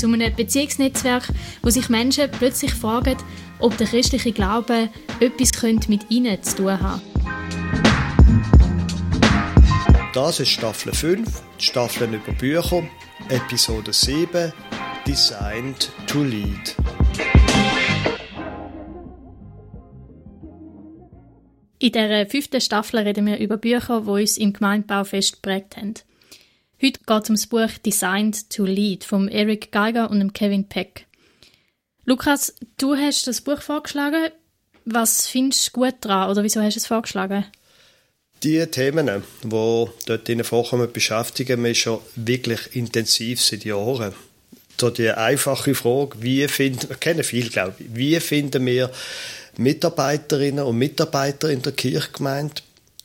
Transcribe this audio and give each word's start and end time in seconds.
Zu 0.00 0.06
einem 0.06 0.34
Beziehungsnetzwerk, 0.34 1.28
wo 1.60 1.68
sich 1.68 1.90
Menschen 1.90 2.30
plötzlich 2.30 2.72
fragen, 2.72 3.18
ob 3.58 3.76
der 3.76 3.86
christliche 3.86 4.32
Glaube 4.32 4.88
etwas 5.20 5.52
mit 5.88 6.10
ihnen 6.10 6.42
zu 6.42 6.56
tun 6.56 6.80
hat. 6.80 7.02
Das 10.14 10.40
ist 10.40 10.48
Staffel 10.48 10.94
5, 10.94 11.42
Staffeln 11.58 12.14
über 12.14 12.32
Bücher, 12.32 12.82
Episode 13.28 13.92
7, 13.92 14.54
Designed 15.06 15.92
to 16.06 16.22
Lead. 16.22 16.76
In 21.78 21.92
dieser 21.92 22.26
fünften 22.26 22.62
Staffel 22.62 23.00
reden 23.00 23.26
wir 23.26 23.38
über 23.38 23.58
Bücher, 23.58 24.00
die 24.00 24.08
uns 24.08 24.38
im 24.38 24.54
Gemeindebau 24.54 25.04
fest 25.04 25.42
geprägt 25.42 25.76
haben. 25.76 25.92
Heute 26.82 26.98
geht 27.06 27.24
es 27.24 27.28
um 27.28 27.34
das 27.34 27.46
Buch 27.46 27.78
Designed 27.84 28.48
to 28.48 28.64
Lead 28.64 29.04
von 29.04 29.28
Eric 29.28 29.70
Geiger 29.70 30.10
und 30.10 30.32
Kevin 30.32 30.66
Peck. 30.66 31.04
Lukas, 32.06 32.54
du 32.78 32.96
hast 32.96 33.26
das 33.26 33.42
Buch 33.42 33.60
vorgeschlagen. 33.60 34.30
Was 34.86 35.28
findest 35.28 35.68
du 35.68 35.72
gut 35.72 35.96
daran 36.00 36.30
oder 36.30 36.42
wieso 36.42 36.62
hast 36.62 36.76
du 36.76 36.78
es 36.78 36.86
vorgeschlagen? 36.86 37.44
Die 38.42 38.64
Themen, 38.68 39.22
die 39.42 39.86
dort 40.06 40.28
in 40.30 40.42
vorkommen, 40.42 40.90
beschäftigen 40.90 41.60
mich 41.60 41.80
schon 41.80 42.00
wirklich 42.16 42.74
intensiv 42.74 43.42
seit 43.42 43.66
Jahren. 43.66 44.14
So 44.80 44.88
die 44.88 45.10
einfache 45.10 45.74
Frage, 45.74 46.22
wie 46.22 46.48
finden, 46.48 46.88
wir 46.88 46.96
kennen 46.96 47.24
viel, 47.24 47.50
glaube 47.50 47.74
ich, 47.78 47.94
wie 47.94 48.18
finden 48.20 48.64
wir 48.64 48.90
Mitarbeiterinnen 49.58 50.64
und 50.64 50.78
Mitarbeiter 50.78 51.50
in 51.50 51.60
der 51.60 51.72
Kirchgemeinde. 51.72 52.62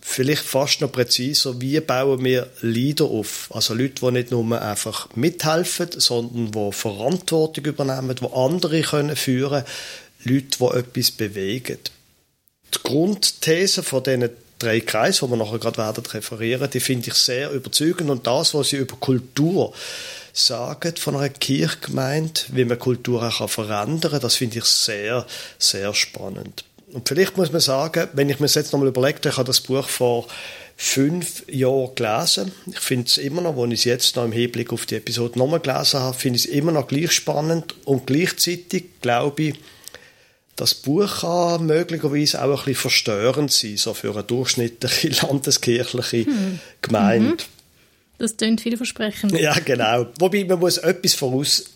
Vielleicht 0.08 0.44
fast 0.44 0.82
noch 0.82 0.92
präziser, 0.92 1.60
wie 1.60 1.80
bauen 1.80 2.24
wir 2.24 2.48
Leader 2.62 3.06
auf? 3.06 3.50
Also 3.52 3.74
Leute, 3.74 4.06
die 4.06 4.12
nicht 4.12 4.30
nur 4.30 4.62
einfach 4.62 5.10
mithelfen, 5.16 5.90
sondern 5.98 6.52
die 6.52 6.72
Verantwortung 6.72 7.66
übernehmen, 7.66 8.16
die 8.16 8.32
andere 8.32 8.82
können 8.82 9.16
führen 9.16 9.64
Leute, 10.24 10.58
die 10.60 10.78
etwas 10.78 11.12
bewegen. 11.12 11.80
Die 12.74 12.80
Grundthese 12.84 13.82
von 13.82 14.04
diesen 14.04 14.30
drei 14.60 14.80
Kreisen, 14.80 15.26
die 15.26 15.32
wir 15.32 15.44
nachher 15.44 15.58
gerade 15.58 15.78
werden 15.80 16.06
referieren, 16.06 16.70
die 16.70 16.80
finde 16.80 17.08
ich 17.08 17.16
sehr 17.16 17.52
überzeugend 17.52 18.12
und 18.12 18.28
das, 18.28 18.54
was 18.54 18.70
sie 18.70 18.78
über 18.78 18.96
Kultur 18.98 19.74
sagen 20.34 20.96
von 20.98 21.16
einer 21.16 21.30
Kirchgemeinde, 21.30 22.42
wie 22.50 22.64
man 22.64 22.78
Kultur 22.78 23.24
auch 23.24 23.50
verändern 23.50 24.12
kann, 24.12 24.22
das 24.22 24.36
finde 24.36 24.60
ich 24.60 24.66
sehr, 24.66 25.26
sehr 25.58 25.94
spannend. 25.96 26.64
Und 26.96 27.10
vielleicht 27.10 27.36
muss 27.36 27.52
man 27.52 27.60
sagen, 27.60 28.08
wenn 28.14 28.30
ich 28.30 28.40
mir 28.40 28.46
das 28.46 28.56
jetzt 28.56 28.72
nochmal 28.72 28.88
überlege, 28.88 29.28
ich 29.28 29.36
habe 29.36 29.46
das 29.46 29.60
Buch 29.60 29.90
vor 29.90 30.28
fünf 30.78 31.44
Jahren 31.50 31.94
gelesen. 31.94 32.54
Ich 32.68 32.80
finde 32.80 33.08
es 33.08 33.18
immer 33.18 33.42
noch, 33.42 33.62
wenn 33.62 33.72
ich 33.72 33.80
es 33.80 33.84
jetzt 33.84 34.16
noch 34.16 34.24
im 34.24 34.32
Hinblick 34.32 34.72
auf 34.72 34.86
die 34.86 34.96
Episode 34.96 35.38
nochmal 35.38 35.60
gelesen 35.60 36.00
habe, 36.00 36.18
finde 36.18 36.38
ich 36.38 36.46
es 36.46 36.52
immer 36.52 36.72
noch 36.72 36.88
gleich 36.88 37.12
spannend 37.12 37.76
und 37.84 38.08
gleichzeitig 38.08 39.02
glaube 39.02 39.44
ich, 39.44 39.56
das 40.56 40.74
Buch 40.74 41.20
kann 41.20 41.66
möglicherweise 41.66 42.42
auch 42.42 42.50
ein 42.50 42.56
bisschen 42.56 42.76
verstörend 42.76 43.52
sein, 43.52 43.76
so 43.76 43.94
für 43.94 44.14
eine 44.14 44.24
durchschnittliche 44.24 45.10
landeskirchliche 45.22 46.26
hm. 46.28 46.60
Gemeinde. 46.82 47.28
Mhm. 47.32 47.38
Das 48.20 48.38
klingt 48.38 48.62
vielversprechend. 48.62 49.38
Ja, 49.38 49.60
genau. 49.60 50.08
Wobei, 50.18 50.46
man 50.46 50.60
muss 50.60 50.78
etwas 50.78 51.14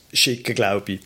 vorausschicken, 0.09 0.55
glaube 0.55 0.93
ich. 0.93 0.99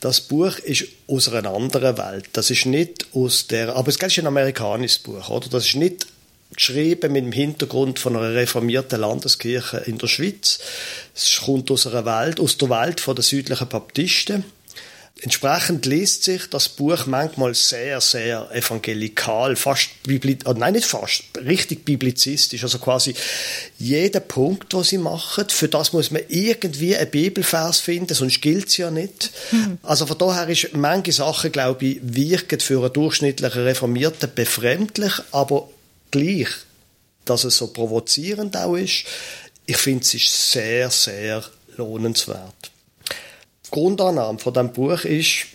Das 0.00 0.20
Buch 0.20 0.58
ist 0.58 0.86
aus 1.06 1.28
einer 1.28 1.52
anderen 1.52 1.98
Welt. 1.98 2.28
Das 2.32 2.50
ist 2.50 2.66
nicht 2.66 3.06
aus 3.12 3.46
der, 3.46 3.74
aber 3.76 3.88
es 3.88 3.96
ist 3.96 4.18
ein 4.18 4.26
amerikanisches 4.26 4.98
Buch, 4.98 5.28
oder? 5.28 5.48
Das 5.48 5.66
ist 5.66 5.76
nicht 5.76 6.06
geschrieben 6.54 7.12
mit 7.12 7.24
dem 7.24 7.32
Hintergrund 7.32 7.98
von 7.98 8.16
einer 8.16 8.34
reformierten 8.34 9.00
Landeskirche 9.00 9.78
in 9.86 9.98
der 9.98 10.08
Schweiz. 10.08 10.58
Es 11.14 11.42
kommt 11.44 11.70
aus 11.70 11.86
einer 11.86 12.04
Welt, 12.04 12.40
aus 12.40 12.58
der 12.58 12.70
Welt 12.70 13.06
der 13.06 13.22
südlichen 13.22 13.68
Baptisten 13.68 14.44
Entsprechend 15.22 15.84
liest 15.84 16.24
sich 16.24 16.48
das 16.48 16.70
Buch 16.70 17.04
manchmal 17.04 17.54
sehr, 17.54 18.00
sehr 18.00 18.48
evangelikal, 18.52 19.54
fast 19.54 20.02
bibliz 20.04 20.46
oh, 20.46 20.54
nein, 20.54 20.72
nicht 20.72 20.86
fast, 20.86 21.24
richtig 21.44 21.84
biblizistisch. 21.84 22.62
Also 22.62 22.78
quasi 22.78 23.14
jeder 23.78 24.20
Punkt, 24.20 24.72
den 24.72 24.82
sie 24.82 24.96
machen, 24.96 25.44
für 25.50 25.68
das 25.68 25.92
muss 25.92 26.10
man 26.10 26.22
irgendwie 26.28 26.96
einen 26.96 27.10
Bibelvers 27.10 27.80
finden, 27.80 28.14
sonst 28.14 28.40
gilt 28.40 28.68
es 28.68 28.78
ja 28.78 28.90
nicht. 28.90 29.30
Mhm. 29.52 29.78
Also 29.82 30.06
von 30.06 30.16
daher 30.16 30.48
ist 30.48 30.72
manche 30.72 31.12
Sachen, 31.12 31.52
glaube 31.52 31.84
ich, 31.84 31.98
wirken 32.02 32.60
für 32.60 32.82
einen 32.82 32.92
durchschnittlichen 32.92 33.62
Reformierten 33.62 34.30
befremdlich, 34.34 35.12
aber 35.32 35.68
gleich, 36.10 36.48
dass 37.26 37.44
es 37.44 37.58
so 37.58 37.66
provozierend 37.66 38.56
auch 38.56 38.76
ist, 38.76 39.04
ich 39.66 39.76
finde, 39.76 40.02
es 40.02 40.14
ist 40.14 40.52
sehr, 40.52 40.90
sehr 40.90 41.44
lohnenswert. 41.76 42.70
Grundannahme 43.70 44.38
von 44.38 44.54
dem 44.54 44.72
Buch 44.72 45.04
ist, 45.04 45.46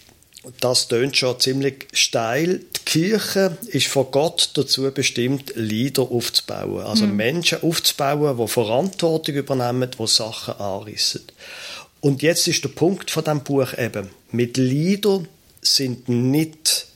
das 0.59 0.87
tönt 0.87 1.17
schon 1.17 1.39
ziemlich 1.39 1.87
steil. 1.91 2.59
Die 2.59 2.85
Kirche 2.85 3.57
ist 3.67 3.87
von 3.87 4.11
Gott 4.11 4.51
dazu 4.53 4.89
bestimmt, 4.91 5.53
Lieder 5.55 6.03
aufzubauen. 6.03 6.85
Also 6.85 7.05
mhm. 7.05 7.15
Menschen 7.15 7.63
aufzubauen, 7.63 8.37
die 8.37 8.47
Verantwortung 8.47 9.35
übernehmen, 9.35 9.89
die 9.97 10.07
Sachen 10.07 10.55
anrissen. 10.55 11.23
Und 12.01 12.21
jetzt 12.21 12.47
ist 12.47 12.63
der 12.63 12.69
Punkt 12.69 13.09
von 13.09 13.23
dem 13.23 13.41
Buch 13.41 13.75
eben, 13.77 14.09
mit 14.31 14.57
Lieder 14.57 15.23
sind 15.61 16.07
nicht 16.07 16.87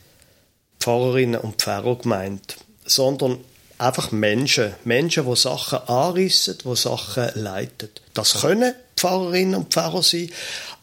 Pfarrerinnen 0.79 1.41
und 1.41 1.55
Pfarrer 1.55 1.97
gemeint, 1.97 2.57
sondern 2.85 3.39
einfach 3.79 4.11
Menschen. 4.11 4.75
Menschen, 4.83 5.25
die 5.25 5.35
Sachen 5.35 5.79
anrissen, 5.87 6.57
die 6.63 6.75
Sachen 6.75 7.29
leiten. 7.33 7.89
Das 8.13 8.41
können 8.41 8.73
Pfarrerinnen 8.99 9.55
und 9.55 9.73
Pfarrer 9.73 10.03
sein, 10.03 10.29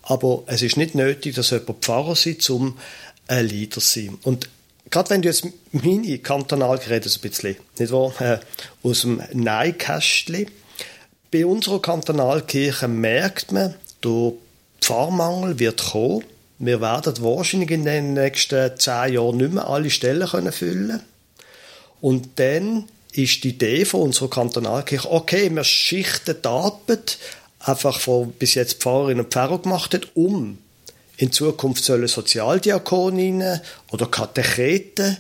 aber 0.03 0.45
es 0.47 0.63
ist 0.63 0.77
nicht 0.77 0.95
nötig, 0.95 1.35
dass 1.35 1.51
jemand 1.51 1.85
Pfarrer 1.85 2.13
ist, 2.13 2.49
um 2.51 2.79
ein 3.29 3.47
Leader 3.47 3.81
zu 3.81 3.81
sein. 3.81 4.19
Und 4.23 4.49
gerade 4.91 5.11
wenn 5.11 5.23
du 5.23 5.29
jetzt 5.29 5.47
meine 5.73 6.19
Kantonalgeräte 6.19 7.09
so 7.09 7.19
ein 7.19 7.29
bisschen, 7.29 7.57
nicht 7.79 7.93
wahr, 7.93 8.13
äh, 8.21 8.39
aus 8.83 9.03
dem 9.03 9.23
Neikästchen, 9.33 10.47
bei 11.31 11.45
unserer 11.45 11.83
Kantonalkirche 11.83 12.89
merkt 12.89 13.53
man, 13.53 13.75
der 14.03 14.33
Pfarrmangel 14.81 15.59
wird 15.59 15.91
kommen. 15.91 16.25
Wir 16.59 16.81
werden 16.81 17.15
wahrscheinlich 17.21 17.71
in 17.71 17.85
den 17.85 18.15
nächsten 18.15 18.79
zehn 18.79 19.15
Jahren 19.15 19.37
nicht 19.37 19.53
mehr 19.53 19.69
alle 19.69 19.91
Stellen 19.91 20.29
können 20.29 20.53
füllen 20.53 21.03
Und 22.01 22.29
dann 22.37 22.85
ist 23.13 23.45
die 23.45 23.51
Idee 23.51 23.85
von 23.85 24.03
unserer 24.03 24.31
Kantonalkirche, 24.31 25.11
okay, 25.11 25.51
wir 25.51 25.65
schichten 25.65 26.37
die 26.43 26.49
Arbeit 26.49 27.19
einfach 27.67 28.01
von 28.01 28.33
bis 28.33 28.55
jetzt 28.55 28.83
Pfarrerinnen 28.83 29.25
und 29.25 29.33
Pfarrer 29.33 29.59
gemacht 29.59 29.95
hat, 29.95 30.09
um 30.15 30.59
in 31.17 31.33
Zukunft 31.33 31.85
sollen 31.85 32.09
Sozialdiakoninnen 32.09 33.61
oder 33.91 34.07
Katecheten 34.07 35.17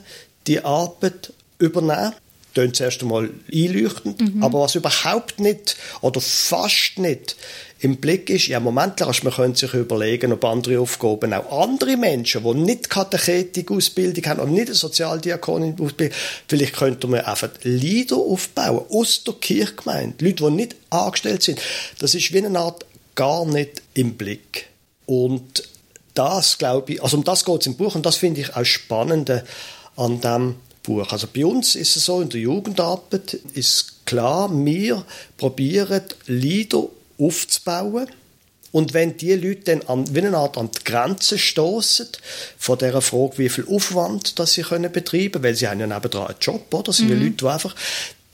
die 0.46 0.62
Arbeit 0.64 1.32
übernehmen. 1.58 2.14
Tönt 2.56 2.74
zuerst 2.74 3.02
einmal 3.02 3.28
einleuchtend, 3.52 4.34
mhm. 4.34 4.42
aber 4.42 4.60
was 4.62 4.74
überhaupt 4.74 5.40
nicht 5.40 5.76
oder 6.00 6.22
fast 6.22 6.98
nicht 6.98 7.36
im 7.80 7.98
Blick 7.98 8.30
ist, 8.30 8.46
ja, 8.46 8.58
Moment, 8.58 8.98
man 9.00 9.32
könnte 9.34 9.58
sich 9.58 9.74
überlegen, 9.74 10.32
ob 10.32 10.42
andere 10.46 10.80
Aufgaben 10.80 11.34
auch 11.34 11.62
andere 11.62 11.98
Menschen, 11.98 12.42
die 12.42 12.54
nicht 12.54 12.88
Katechetik-Ausbildung 12.88 14.24
haben 14.24 14.40
und 14.40 14.52
nicht 14.52 14.68
eine 14.68 14.74
Sozialdiakonin-Ausbildung, 14.74 16.16
vielleicht 16.48 16.74
könnte 16.74 17.06
man 17.08 17.20
einfach 17.20 17.50
Leader 17.62 18.16
aufbauen 18.16 18.86
aus 18.88 19.22
der 19.24 19.34
Kirchgemeinde, 19.34 20.24
Leute, 20.24 20.44
die 20.44 20.50
nicht 20.50 20.76
angestellt 20.88 21.42
sind. 21.42 21.60
Das 21.98 22.14
ist 22.14 22.32
wie 22.32 22.42
eine 22.42 22.58
Art 22.58 22.86
gar 23.14 23.44
nicht 23.44 23.82
im 23.92 24.14
Blick. 24.14 24.68
Und 25.04 25.62
das, 26.14 26.56
glaube 26.56 26.94
ich, 26.94 27.02
also 27.02 27.18
um 27.18 27.24
das 27.24 27.44
geht 27.44 27.60
es 27.60 27.66
im 27.66 27.76
Buch 27.76 27.94
und 27.94 28.06
das 28.06 28.16
finde 28.16 28.40
ich 28.40 28.56
auch 28.56 28.64
spannend 28.64 29.30
an 29.96 30.20
dem 30.22 30.54
Buch. 30.86 31.12
Also 31.12 31.26
bei 31.32 31.44
uns 31.44 31.74
ist 31.74 31.96
es 31.96 32.04
so, 32.04 32.20
in 32.20 32.28
der 32.28 32.40
Jugendarbeit 32.40 33.34
ist 33.54 34.06
klar, 34.06 34.48
wir 34.52 35.04
probieren 35.36 36.02
Leader 36.26 36.84
aufzubauen. 37.18 38.08
Und 38.72 38.92
wenn 38.92 39.16
die 39.16 39.32
Leute 39.34 39.76
dann 39.76 39.82
an, 39.82 40.14
wie 40.14 40.20
eine 40.20 40.36
Art 40.36 40.58
an 40.58 40.70
die 40.70 40.84
Grenze 40.84 41.38
stoßen 41.38 42.08
von 42.58 42.78
der 42.78 43.00
Frage, 43.00 43.38
wie 43.38 43.48
viel 43.48 43.66
Aufwand 43.68 44.38
das 44.38 44.52
sie 44.52 44.62
können 44.62 44.92
betreiben, 44.92 45.42
weil 45.42 45.54
sie 45.54 45.66
haben 45.66 45.80
ja 45.80 45.86
nebenan 45.86 46.26
einen 46.26 46.36
Job, 46.40 46.72
oder? 46.74 46.84
Das 46.84 46.98
sind 46.98 47.08
mhm. 47.08 47.22
Leute, 47.22 47.36
die 47.36 47.46
einfach 47.46 47.74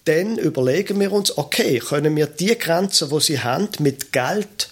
dann 0.05 0.37
überlegen 0.39 0.99
wir 0.99 1.13
uns, 1.13 1.39
okay, 1.39 1.79
können 1.79 2.17
wir 2.17 2.27
die 2.27 2.59
Grenzen, 2.59 3.09
die 3.11 3.21
sie 3.21 3.39
haben, 3.39 3.69
mit 3.79 4.13
Geld 4.13 4.69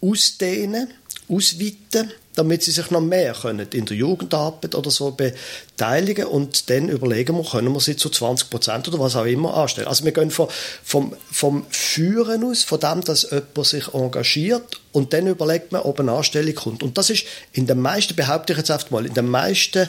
ausdehnen, 0.00 0.88
ausweiten, 1.28 2.12
damit 2.40 2.62
sie 2.62 2.70
sich 2.70 2.90
noch 2.90 3.02
mehr 3.02 3.34
können 3.34 3.68
in 3.70 3.84
der 3.84 3.94
Jugendarbeit 3.98 4.74
oder 4.74 4.90
so 4.90 5.10
beteiligen 5.10 6.24
und 6.24 6.70
dann 6.70 6.88
überlegen 6.88 7.36
wir, 7.36 7.44
können 7.44 7.70
wir 7.74 7.80
sie 7.80 7.96
zu 7.96 8.08
20 8.08 8.48
Prozent 8.48 8.88
oder 8.88 8.98
was 8.98 9.14
auch 9.14 9.26
immer 9.26 9.54
anstellen. 9.54 9.88
Also 9.88 10.06
wir 10.06 10.12
gehen 10.12 10.30
vom, 10.30 10.48
vom, 10.82 11.14
vom 11.30 11.66
Führen 11.68 12.42
aus, 12.44 12.62
von 12.62 12.80
dem, 12.80 13.02
dass 13.02 13.30
jemand 13.30 13.66
sich 13.66 13.92
engagiert 13.92 14.80
und 14.92 15.12
dann 15.12 15.26
überlegt 15.26 15.70
man, 15.70 15.82
ob 15.82 16.00
eine 16.00 16.12
Anstellung 16.12 16.54
kommt. 16.54 16.82
Und 16.82 16.96
das 16.96 17.10
ist 17.10 17.26
in 17.52 17.66
den 17.66 17.78
meisten, 17.82 18.16
behaupte 18.16 18.54
ich 18.54 18.58
jetzt 18.58 18.70
einfach 18.70 18.90
mal, 18.90 19.04
in 19.04 19.12
den 19.12 19.28
meisten 19.28 19.86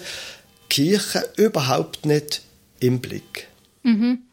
Kirchen 0.70 1.22
überhaupt 1.38 2.06
nicht 2.06 2.42
im 2.82 3.00
Blick. 3.00 3.48
Mhm. 3.84 4.24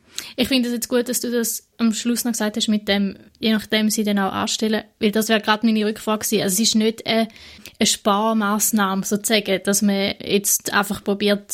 Ich 0.40 0.46
finde 0.46 0.68
es 0.68 0.74
jetzt 0.74 0.88
gut, 0.88 1.08
dass 1.08 1.18
du 1.18 1.32
das 1.32 1.68
am 1.78 1.92
Schluss 1.92 2.24
noch 2.24 2.30
gesagt 2.30 2.56
hast, 2.56 2.68
mit 2.68 2.86
dem, 2.86 3.16
je 3.40 3.50
nachdem 3.52 3.90
sie 3.90 4.04
dann 4.04 4.20
auch 4.20 4.32
anstellen, 4.32 4.84
weil 5.00 5.10
das 5.10 5.28
wäre 5.28 5.40
gerade 5.40 5.66
meine 5.66 5.84
Rückfrage 5.84 6.24
gewesen. 6.24 6.42
Also 6.44 6.62
es 6.62 6.68
ist 6.68 6.74
nicht 6.76 7.04
eine, 7.08 7.26
eine 7.80 7.86
Sparmaßnahme 7.88 9.04
sozusagen, 9.04 9.60
dass 9.64 9.82
man 9.82 10.14
jetzt 10.22 10.72
einfach 10.72 11.02
probiert, 11.02 11.52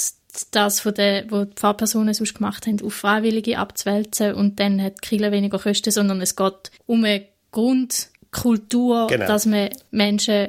das 0.50 0.80
von 0.80 0.92
der, 0.92 1.30
wo 1.30 1.44
die 1.44 1.56
Fahrpersonen 1.56 2.12
sonst 2.12 2.34
gemacht 2.34 2.66
haben, 2.66 2.82
auf 2.82 2.92
Freiwillige 2.92 3.56
abzuwälzen 3.56 4.34
und 4.34 4.60
dann 4.60 4.82
hat 4.82 5.00
Kille 5.00 5.32
weniger 5.32 5.58
Kosten, 5.58 5.90
sondern 5.90 6.20
es 6.20 6.36
geht 6.36 6.70
um 6.84 7.04
eine 7.04 7.24
Grundkultur, 7.52 9.06
genau. 9.06 9.26
dass 9.26 9.46
man 9.46 9.70
Menschen 9.92 10.48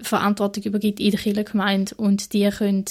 Verantwortung 0.00 0.62
übergibt 0.62 1.00
in 1.00 1.10
der 1.10 1.20
Kirchengemeinde 1.20 1.94
und 1.96 2.32
die 2.32 2.48
können 2.48 2.86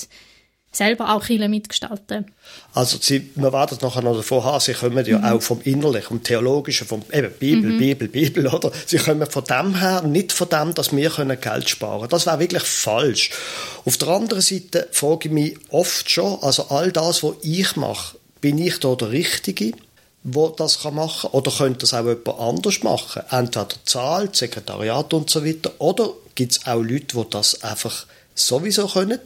selber 0.74 1.14
auch 1.14 1.24
Kirche 1.24 1.48
mitgestalten. 1.48 2.26
Also 2.74 2.98
sie, 3.00 3.30
wir 3.36 3.54
werden 3.54 3.78
nachher 3.82 4.02
noch 4.02 4.16
davon 4.16 4.44
haben, 4.44 4.60
sie 4.60 4.74
kommen 4.74 5.06
ja 5.06 5.20
mhm. 5.20 5.26
auch 5.26 5.42
vom 5.42 5.62
Innerlichen, 5.62 6.08
vom 6.08 6.24
Theologischen, 6.24 6.88
vom 6.88 7.04
eben 7.12 7.32
Bibel, 7.40 7.72
mhm. 7.72 7.78
Bibel, 7.78 8.08
Bibel, 8.08 8.48
oder? 8.48 8.72
Sie 8.86 8.98
kommen 8.98 9.30
von 9.30 9.44
dem 9.44 9.76
her, 9.76 10.02
nicht 10.02 10.32
von 10.32 10.50
dem, 10.50 10.74
dass 10.74 10.96
wir 10.96 11.10
können 11.10 11.40
Geld 11.40 11.70
sparen 11.70 12.00
können. 12.00 12.10
Das 12.10 12.26
wäre 12.26 12.40
wirklich 12.40 12.64
falsch. 12.64 13.30
Auf 13.86 13.98
der 13.98 14.10
anderen 14.10 14.42
Seite 14.42 14.88
frage 14.92 15.28
ich 15.28 15.34
mich 15.34 15.58
oft 15.70 16.10
schon, 16.10 16.40
also 16.42 16.68
all 16.70 16.92
das, 16.92 17.24
was 17.24 17.36
ich 17.44 17.76
mache, 17.76 18.18
bin 18.42 18.58
ich 18.58 18.80
da 18.80 18.96
der 18.96 19.12
Richtige? 19.12 19.74
wo 20.24 20.48
das 20.48 20.80
kann 20.80 20.96
machen 20.96 21.32
oder 21.32 21.52
könnte 21.52 21.80
das 21.80 21.94
auch 21.94 22.06
jemand 22.06 22.40
anders 22.40 22.82
machen? 22.82 23.24
Entweder 23.30 23.68
zahlt, 23.84 24.36
Sekretariat 24.36 25.14
und 25.14 25.30
so 25.30 25.46
weiter, 25.46 25.74
oder 25.80 26.12
gibt 26.36 26.54
es 26.54 26.66
auch 26.66 26.82
Leute, 26.82 27.18
die 27.18 27.30
das 27.30 27.62
einfach 27.62 28.06
sowieso 28.36 28.88
können, 28.88 29.20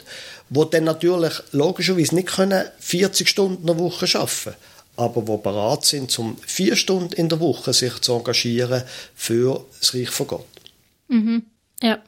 wo 0.49 0.65
dann 0.65 0.85
natürlich 0.85 1.33
logischerweise 1.51 2.15
nicht 2.15 2.27
können 2.27 2.65
40 2.79 3.27
Stunden 3.27 3.61
in 3.61 3.67
der 3.67 3.79
Woche 3.79 4.05
arbeiten 4.17 4.55
aber 4.97 5.27
wo 5.27 5.37
bereit 5.37 5.85
sind, 5.85 6.17
um 6.19 6.37
vier 6.37 6.75
Stunden 6.75 7.13
in 7.13 7.29
der 7.29 7.39
Woche 7.39 7.71
sich 7.71 7.99
zu 7.99 8.13
engagieren 8.13 8.83
für 9.15 9.65
das 9.79 9.93
Reich 9.93 10.09
von 10.09 10.27
Gott. 10.27 10.47
Mhm. 11.07 11.43
Ja. 11.81 12.03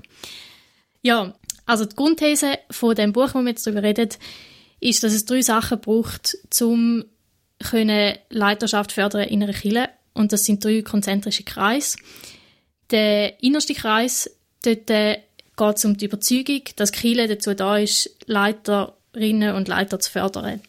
Ja, 1.02 1.34
also 1.66 1.86
die 1.86 1.96
Grundthese 1.96 2.58
von 2.72 2.96
dem 2.96 3.14
Buch, 3.14 3.30
wo 3.34 3.40
wir 3.40 3.50
jetzt 3.50 3.66
darüber 3.66 3.84
reden, 3.84 4.10
ist, 4.80 5.04
dass 5.04 5.14
es 5.14 5.26
drei 5.26 5.42
Sachen 5.42 5.80
braucht, 5.80 6.38
um 6.60 7.06
Leiterschaft 8.30 8.92
fördern 8.92 9.28
in 9.28 9.44
einer 9.44 9.54
Kirche. 9.54 9.90
Und 10.14 10.34
das 10.34 10.46
sind 10.46 10.64
drei 10.64 10.82
konzentrische 10.82 11.44
Kreise. 11.44 11.98
Der 12.90 13.42
innerste 13.44 13.76
Kreis, 13.76 14.32
dort 14.64 14.90
geht 15.60 15.78
es 15.78 15.86
um 15.86 15.98
die 15.98 16.06
Überzeugung, 16.06 16.62
dass 16.78 16.92
Kirche 16.92 17.28
dazu 17.28 17.54
da 17.54 17.78
ist, 17.78 18.10
Leiterinnen 18.26 19.56
und 19.56 19.68
Leiter 19.68 20.00
zu 20.00 20.12
fördern. 20.12 20.62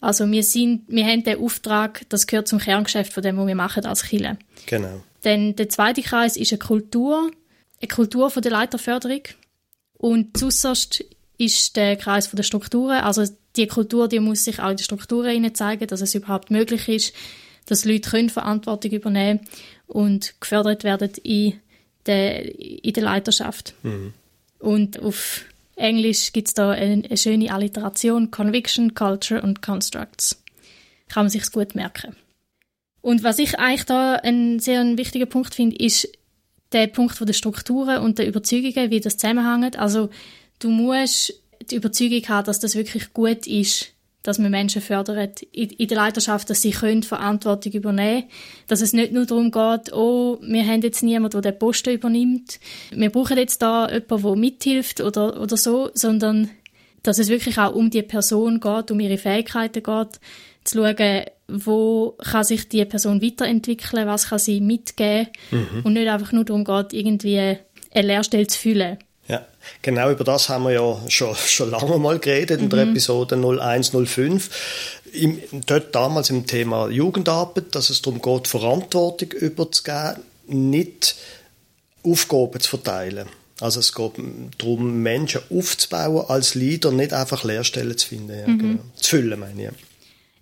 Also 0.00 0.30
wir, 0.30 0.42
sind, 0.42 0.84
wir 0.88 1.06
haben 1.06 1.24
den 1.24 1.40
Auftrag, 1.40 2.02
das 2.10 2.26
gehört 2.26 2.46
zum 2.46 2.58
Kerngeschäft 2.58 3.12
von 3.12 3.22
dem, 3.22 3.38
was 3.38 3.46
wir 3.46 3.54
machen 3.54 3.86
als 3.86 4.04
Kirche. 4.04 4.36
Genau. 4.66 5.02
Dann 5.22 5.56
der 5.56 5.70
zweite 5.70 6.02
Kreis 6.02 6.36
ist 6.36 6.52
eine 6.52 6.58
Kultur, 6.58 7.30
eine 7.80 7.88
Kultur 7.88 8.30
von 8.30 8.42
der 8.42 8.52
Leiterförderung. 8.52 9.22
Und 9.94 10.36
zuerst 10.36 11.02
ist 11.38 11.76
der 11.76 11.96
Kreis 11.96 12.26
von 12.26 12.36
der 12.36 12.44
Strukturen. 12.44 12.98
Also 12.98 13.24
die 13.56 13.66
Kultur, 13.66 14.08
die 14.08 14.20
muss 14.20 14.44
sich 14.44 14.60
auch 14.60 14.70
in 14.70 14.76
den 14.76 14.84
Strukturen 14.84 15.54
zeigen, 15.54 15.86
dass 15.86 16.02
es 16.02 16.14
überhaupt 16.14 16.50
möglich 16.50 16.88
ist, 16.88 17.14
dass 17.66 17.86
Leute 17.86 18.10
können 18.10 18.28
Verantwortung 18.28 18.90
übernehmen 18.90 19.40
und 19.86 20.34
gefördert 20.40 20.84
werden 20.84 21.12
in 21.22 21.54
der, 22.04 22.60
in 22.60 22.92
der 22.92 23.02
Leiterschaft. 23.02 23.74
Mhm. 23.82 24.12
Und 24.58 25.00
auf 25.00 25.44
Englisch 25.76 26.32
gibt 26.32 26.48
es 26.48 26.54
da 26.54 26.70
eine, 26.70 27.04
eine, 27.04 27.16
schöne 27.16 27.52
Alliteration: 27.52 28.30
Conviction, 28.30 28.94
Culture 28.94 29.42
und 29.42 29.62
Constructs. 29.62 30.42
Kann 31.08 31.24
man 31.24 31.30
sich 31.30 31.50
gut 31.52 31.74
merken. 31.74 32.16
Und 33.00 33.22
was 33.22 33.38
ich 33.38 33.58
eigentlich 33.58 33.84
da 33.84 34.14
einen 34.14 34.60
sehr 34.60 34.82
wichtigen 34.96 35.28
Punkt 35.28 35.54
finde, 35.54 35.76
ist 35.76 36.08
der 36.72 36.86
Punkt 36.86 37.20
der 37.20 37.32
Strukturen 37.34 37.98
und 37.98 38.18
der 38.18 38.26
Überzeugungen, 38.26 38.90
wie 38.90 39.00
das 39.00 39.18
zusammenhängt. 39.18 39.78
Also 39.78 40.10
du 40.58 40.70
musst 40.70 41.34
die 41.70 41.76
Überzeugung 41.76 42.26
haben, 42.28 42.46
dass 42.46 42.60
das 42.60 42.74
wirklich 42.74 43.12
gut 43.12 43.46
ist, 43.46 43.93
dass 44.24 44.38
man 44.38 44.50
Menschen 44.50 44.82
fördert 44.82 45.42
in, 45.52 45.86
der 45.86 45.96
Leiterschaft, 45.96 46.48
dass 46.48 46.62
sie 46.62 46.70
können 46.70 47.02
Verantwortung 47.02 47.72
übernehmen 47.72 48.22
können. 48.22 48.30
Dass 48.66 48.80
es 48.80 48.94
nicht 48.94 49.12
nur 49.12 49.26
darum 49.26 49.50
geht, 49.50 49.92
oh, 49.92 50.38
wir 50.40 50.66
haben 50.66 50.80
jetzt 50.80 51.02
niemanden, 51.02 51.42
der 51.42 51.52
den 51.52 51.58
Posten 51.58 51.94
übernimmt. 51.94 52.58
Wir 52.90 53.10
brauchen 53.10 53.36
jetzt 53.36 53.60
da 53.60 53.86
jemanden, 53.86 54.22
der 54.22 54.36
mithilft 54.36 55.00
oder, 55.02 55.40
oder 55.40 55.56
so, 55.58 55.90
sondern 55.92 56.50
dass 57.02 57.18
es 57.18 57.28
wirklich 57.28 57.58
auch 57.58 57.74
um 57.74 57.90
die 57.90 58.02
Person 58.02 58.60
geht, 58.60 58.90
um 58.90 58.98
ihre 58.98 59.18
Fähigkeiten 59.18 59.82
geht, 59.82 60.20
zu 60.64 60.78
schauen, 60.78 61.24
wo 61.46 62.16
kann 62.18 62.44
sich 62.44 62.66
die 62.70 62.84
Person 62.86 63.20
weiterentwickeln, 63.20 64.06
was 64.06 64.30
kann 64.30 64.38
sie 64.38 64.62
mitgeben 64.62 65.28
mhm. 65.50 65.82
und 65.84 65.92
nicht 65.92 66.08
einfach 66.08 66.32
nur 66.32 66.46
darum 66.46 66.64
geht, 66.64 66.94
irgendwie 66.94 67.38
eine 67.38 68.06
Lehrstelle 68.06 68.46
zu 68.46 68.58
füllen. 68.58 68.96
Genau 69.82 70.10
über 70.10 70.24
das 70.24 70.48
haben 70.48 70.64
wir 70.64 70.72
ja 70.72 70.98
schon, 71.08 71.34
schon 71.34 71.70
lange 71.70 71.98
mal 71.98 72.18
geredet 72.18 72.60
in 72.60 72.70
der 72.70 72.86
mhm. 72.86 72.92
Episode 72.92 73.36
0105. 73.36 74.50
Im, 75.12 75.38
dort 75.66 75.94
damals 75.94 76.30
im 76.30 76.46
Thema 76.46 76.88
Jugendarbeit, 76.88 77.74
dass 77.74 77.90
es 77.90 78.02
darum 78.02 78.20
geht, 78.20 78.48
Verantwortung 78.48 79.30
überzugeben, 79.32 80.22
nicht 80.46 81.16
Aufgaben 82.02 82.60
zu 82.60 82.70
verteilen. 82.70 83.28
Also 83.60 83.80
es 83.80 83.94
geht 83.94 84.12
darum, 84.58 85.02
Menschen 85.02 85.40
aufzubauen 85.50 86.24
als 86.28 86.54
Leader, 86.54 86.90
nicht 86.90 87.12
einfach 87.12 87.44
Lehrstellen 87.44 87.96
zu 87.96 88.08
finden, 88.08 88.38
ja, 88.38 88.48
mhm. 88.48 88.58
genau. 88.58 88.80
zu 88.96 89.10
füllen, 89.10 89.40
meine 89.40 89.64
ich. 89.64 89.70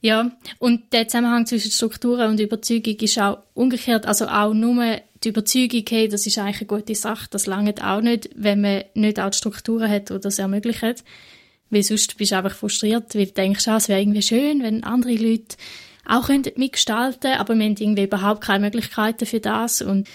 Ja, 0.00 0.32
und 0.58 0.92
der 0.92 1.06
Zusammenhang 1.06 1.46
zwischen 1.46 1.70
Strukturen 1.70 2.30
und 2.30 2.40
Überzeugung 2.40 2.96
ist 2.96 3.18
auch 3.18 3.38
umgekehrt, 3.54 4.06
also 4.06 4.26
auch 4.26 4.52
nur 4.52 5.00
die 5.24 5.28
Überzeugung, 5.28 5.84
hey, 5.88 6.08
das 6.08 6.26
ist 6.26 6.38
eigentlich 6.38 6.60
eine 6.60 6.66
gute 6.66 6.94
Sache, 6.94 7.26
das 7.30 7.46
langt 7.46 7.82
auch 7.82 8.00
nicht, 8.00 8.30
wenn 8.34 8.60
man 8.60 8.84
nicht 8.94 9.20
auch 9.20 9.30
die 9.30 9.38
Strukturen 9.38 9.90
hat, 9.90 10.10
die 10.10 10.20
das 10.20 10.38
ermöglichen. 10.38 10.94
Weil 11.70 11.82
sonst 11.82 12.16
bist 12.18 12.32
du 12.32 12.36
einfach 12.36 12.54
frustriert, 12.54 13.14
weil 13.14 13.26
du 13.26 13.32
denkst, 13.32 13.66
ah, 13.68 13.76
es 13.76 13.88
wäre 13.88 14.00
irgendwie 14.00 14.22
schön, 14.22 14.62
wenn 14.62 14.84
andere 14.84 15.14
Leute 15.14 15.56
auch 16.06 16.28
mitgestalten 16.28 17.20
könnten, 17.20 17.40
aber 17.40 17.54
wir 17.54 17.64
haben 17.64 17.76
irgendwie 17.78 18.04
überhaupt 18.04 18.42
keine 18.42 18.64
Möglichkeiten 18.64 19.26
für 19.26 19.40
das 19.40 19.82
und 19.82 20.08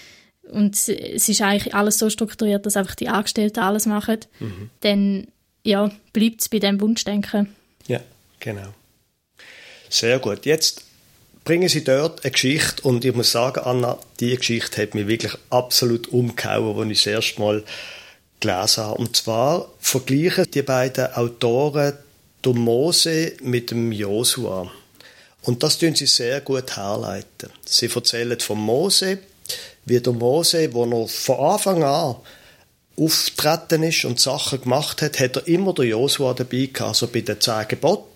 und 0.50 0.74
es 0.76 0.88
ist 1.28 1.42
eigentlich 1.42 1.74
alles 1.74 1.98
so 1.98 2.08
strukturiert, 2.08 2.64
dass 2.64 2.76
einfach 2.76 2.94
die 2.94 3.08
Angestellten 3.08 3.60
alles 3.60 3.84
machen, 3.84 4.20
mhm. 4.40 4.70
dann 4.80 5.26
ja, 5.62 5.90
bleibt 6.14 6.40
es 6.40 6.48
bei 6.48 6.58
dem 6.58 6.80
Wunschdenken. 6.80 7.54
Ja, 7.86 8.00
genau. 8.40 8.72
Sehr 9.90 10.18
gut. 10.18 10.46
Jetzt 10.46 10.84
bringen 11.48 11.70
sie 11.70 11.82
dort 11.82 12.26
eine 12.26 12.30
Geschichte 12.30 12.82
und 12.82 13.06
ich 13.06 13.14
muss 13.14 13.32
sagen, 13.32 13.60
Anna, 13.60 13.98
die 14.20 14.36
Geschichte 14.36 14.82
hat 14.82 14.94
mich 14.94 15.06
wirklich 15.06 15.32
absolut 15.48 16.08
umgehauen, 16.08 16.76
als 16.78 16.90
ich 16.90 17.04
das 17.04 17.12
erste 17.14 17.40
Mal 17.40 17.64
gelesen 18.38 18.84
habe. 18.84 18.98
Und 18.98 19.16
zwar 19.16 19.72
vergleichen 19.80 20.50
die 20.52 20.60
beiden 20.60 21.10
Autoren 21.14 21.94
den 22.44 22.58
Mose 22.58 23.32
mit 23.40 23.70
dem 23.70 23.92
Josua. 23.92 24.70
Und 25.40 25.62
das 25.62 25.78
tun 25.78 25.94
sie 25.94 26.04
sehr 26.04 26.42
gut 26.42 26.76
herleiten. 26.76 27.48
Sie 27.64 27.86
erzählen 27.86 28.38
von 28.40 28.58
Mose, 28.58 29.16
wie 29.86 30.00
der 30.00 30.12
Mose, 30.12 30.74
wo 30.74 30.84
er 30.84 31.08
von 31.08 31.36
Anfang 31.36 31.82
an 31.82 32.16
auftreten 32.98 33.84
ist 33.84 34.04
und 34.04 34.20
Sachen 34.20 34.60
gemacht 34.60 35.00
hat, 35.00 35.18
hat 35.18 35.36
er 35.36 35.48
immer 35.48 35.72
der 35.72 35.86
Josua 35.86 36.34
dabei 36.34 36.66
gehabt. 36.66 36.90
Also 36.90 37.06
bei 37.06 37.22
den 37.22 37.40
zehn 37.40 37.66
Geboten 37.68 38.07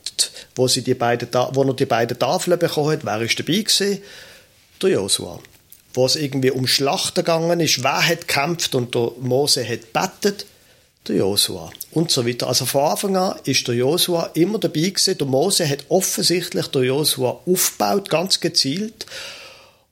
wo, 0.55 0.69
sie 0.69 0.83
die 0.83 0.95
beiden, 0.95 1.29
wo 1.53 1.63
er 1.63 1.75
die 1.75 1.87
beiden 1.87 2.19
Tafeln 2.19 2.59
bekommen 2.59 2.93
hat, 2.93 3.05
wer 3.05 3.21
ist 3.23 3.39
dabei 3.39 3.55
gewesen? 3.55 4.03
Der 4.81 4.91
Josua. 4.91 5.39
Wo 5.95 6.07
es 6.07 6.17
irgendwie 6.17 6.51
um 6.51 6.67
Schlachten 6.67 7.25
gegangen 7.25 7.61
ist, 7.61 7.83
wer 7.83 8.07
hat 8.07 8.27
gekämpft 8.27 8.75
und 8.75 8.95
der 8.95 9.13
Mose 9.21 9.67
hat 9.69 9.93
bettet? 9.93 10.47
Der 11.09 11.17
Josua. 11.17 11.71
Und 11.91 12.11
so 12.11 12.27
weiter. 12.27 12.47
Also 12.47 12.65
von 12.65 12.91
Anfang 12.91 13.17
an 13.17 13.39
ist 13.45 13.67
der 13.67 13.75
Josua 13.75 14.31
immer 14.35 14.59
dabei 14.59 14.81
gewesen. 14.81 15.19
Der 15.19 15.27
Mose 15.27 15.69
hat 15.69 15.85
offensichtlich 15.89 16.67
der 16.69 16.85
Josua 16.85 17.41
aufgebaut, 17.45 18.09
ganz 18.09 18.41
gezielt. 18.41 19.07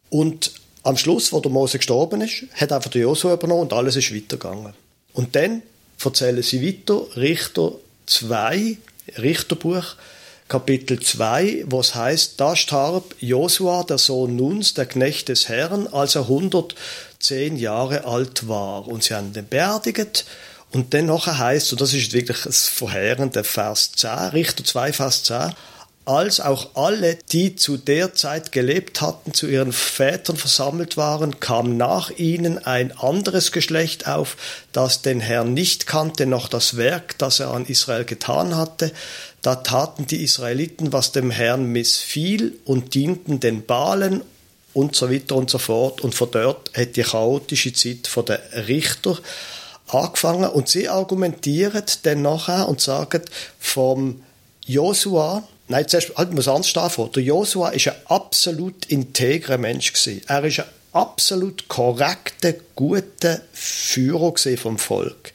Und 0.09 0.53
am 0.83 0.97
Schluss, 0.97 1.33
wo 1.33 1.41
der 1.41 1.50
Mose 1.50 1.79
gestorben 1.79 2.21
ist, 2.21 2.45
hat 2.55 2.73
einfach 2.73 2.91
der 2.91 3.03
Josua 3.03 3.35
übernommen 3.35 3.62
und 3.62 3.73
alles 3.73 3.97
ist 3.97 4.15
weitergegangen. 4.15 4.73
Und 5.12 5.37
dann 5.37 5.62
erzählen 6.03 6.43
sie 6.43 6.67
weiter, 6.67 7.05
Richter 7.17 7.73
2, 8.07 8.79
Richterbuch, 9.19 9.97
Kapitel 10.49 10.99
2, 10.99 11.64
wo 11.69 11.81
es 11.81 11.95
heißt, 11.95 12.40
da 12.40 12.57
starb 12.57 13.14
Josua, 13.21 13.85
der 13.85 13.99
Sohn 13.99 14.35
Nuns, 14.35 14.75
der 14.75 14.87
Knecht 14.87 15.29
des 15.29 15.49
Herrn, 15.49 15.87
als 15.87 16.17
er 16.17 16.23
110 16.23 17.57
Jahre 17.57 18.05
alt 18.05 18.49
war. 18.49 18.88
Und 18.88 19.05
sie 19.05 19.14
haben 19.14 19.33
ihn 19.35 19.47
beerdigt 19.49 20.25
Und 20.73 20.93
dann 20.95 21.11
heißt, 21.11 21.73
und 21.73 21.81
das 21.81 21.95
ist 21.95 22.12
wirklich 22.12 22.43
das 22.45 22.69
verheerende 22.69 23.45
Vers 23.45 23.93
10, 23.93 24.11
Richter 24.33 24.64
2, 24.64 24.93
Vers 24.93 25.25
10, 25.25 25.52
als 26.11 26.40
auch 26.40 26.75
alle, 26.75 27.17
die 27.31 27.55
zu 27.55 27.76
der 27.76 28.14
Zeit 28.14 28.50
gelebt 28.50 29.00
hatten, 29.00 29.33
zu 29.33 29.47
ihren 29.47 29.73
Vätern 29.73 30.37
versammelt 30.37 30.97
waren, 30.97 31.38
kam 31.38 31.76
nach 31.76 32.11
ihnen 32.11 32.59
ein 32.59 32.90
anderes 32.99 33.52
Geschlecht 33.52 34.09
auf, 34.09 34.37
das 34.73 35.02
den 35.02 35.21
Herrn 35.21 35.55
nicht 35.55 35.87
kannte, 35.87 36.26
noch 36.26 36.49
das 36.49 36.76
Werk, 36.76 37.17
das 37.19 37.38
er 37.38 37.52
an 37.52 37.64
Israel 37.64 38.05
getan 38.05 38.57
hatte. 38.57 38.90
Da 39.40 39.55
taten 39.55 40.09
die 40.09 40.25
Israeliten, 40.25 40.93
was 40.93 41.12
dem 41.12 41.31
Herrn 41.31 41.67
missfiel 41.67 42.59
und 42.64 42.97
dienten 42.97 43.38
den 43.38 43.64
Balen 43.64 44.23
und 44.75 44.97
so 44.97 45.12
weiter 45.12 45.37
und 45.37 45.49
so 45.49 45.59
fort. 45.59 46.00
Und 46.00 46.17
von 46.17 46.33
dort 46.33 46.76
hat 46.76 46.97
die 46.97 47.02
chaotische 47.02 47.73
Zeit 47.73 48.09
von 48.09 48.25
der 48.25 48.40
Richter 48.67 49.17
angefangen 49.87 50.50
und 50.50 50.69
sie 50.69 50.88
argumentieren 50.88 51.85
dann 52.02 52.23
nachher 52.23 52.69
und 52.69 52.81
sagen, 52.81 53.23
vom 53.61 54.25
Josua, 54.67 55.45
nein, 55.71 55.89
zuerst 55.89 56.17
halt 56.17 56.33
muss 56.33 56.49
anders 56.49 56.69
stehen 56.69 57.12
Der 57.15 57.23
Josua 57.23 57.71
ist 57.71 57.89
ein 57.89 57.95
absolut 58.07 58.87
integrer 58.87 59.59
Mensch 59.59 59.93
gewesen. 59.93 60.23
Er 60.27 60.45
ist 60.45 60.61
ein 60.61 60.67
absolut 60.93 61.69
korrekter, 61.69 62.55
guter 62.75 63.41
Führer 63.53 64.35
vom 64.57 64.79
Volk. 64.79 65.33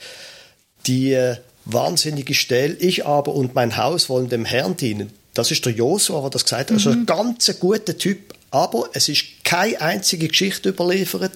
Die 0.85 1.13
äh, 1.13 1.37
wahnsinnige 1.65 2.33
Stelle, 2.33 2.75
ich 2.75 3.05
aber 3.05 3.33
und 3.33 3.55
mein 3.55 3.77
Haus 3.77 4.09
wollen 4.09 4.29
dem 4.29 4.45
Herrn 4.45 4.77
dienen. 4.77 5.11
Das 5.33 5.51
ist 5.51 5.65
der 5.65 5.73
Josua, 5.73 6.21
der 6.21 6.29
das 6.29 6.43
gesagt 6.43 6.69
hat. 6.69 6.71
Mhm. 6.71 6.75
Also 6.75 6.89
ein 6.91 7.05
ganz 7.05 7.59
guter 7.59 7.97
Typ, 7.97 8.33
aber 8.51 8.89
es 8.93 9.09
ist 9.09 9.43
keine 9.43 9.81
einzige 9.81 10.27
Geschichte 10.27 10.69
überliefert, 10.69 11.31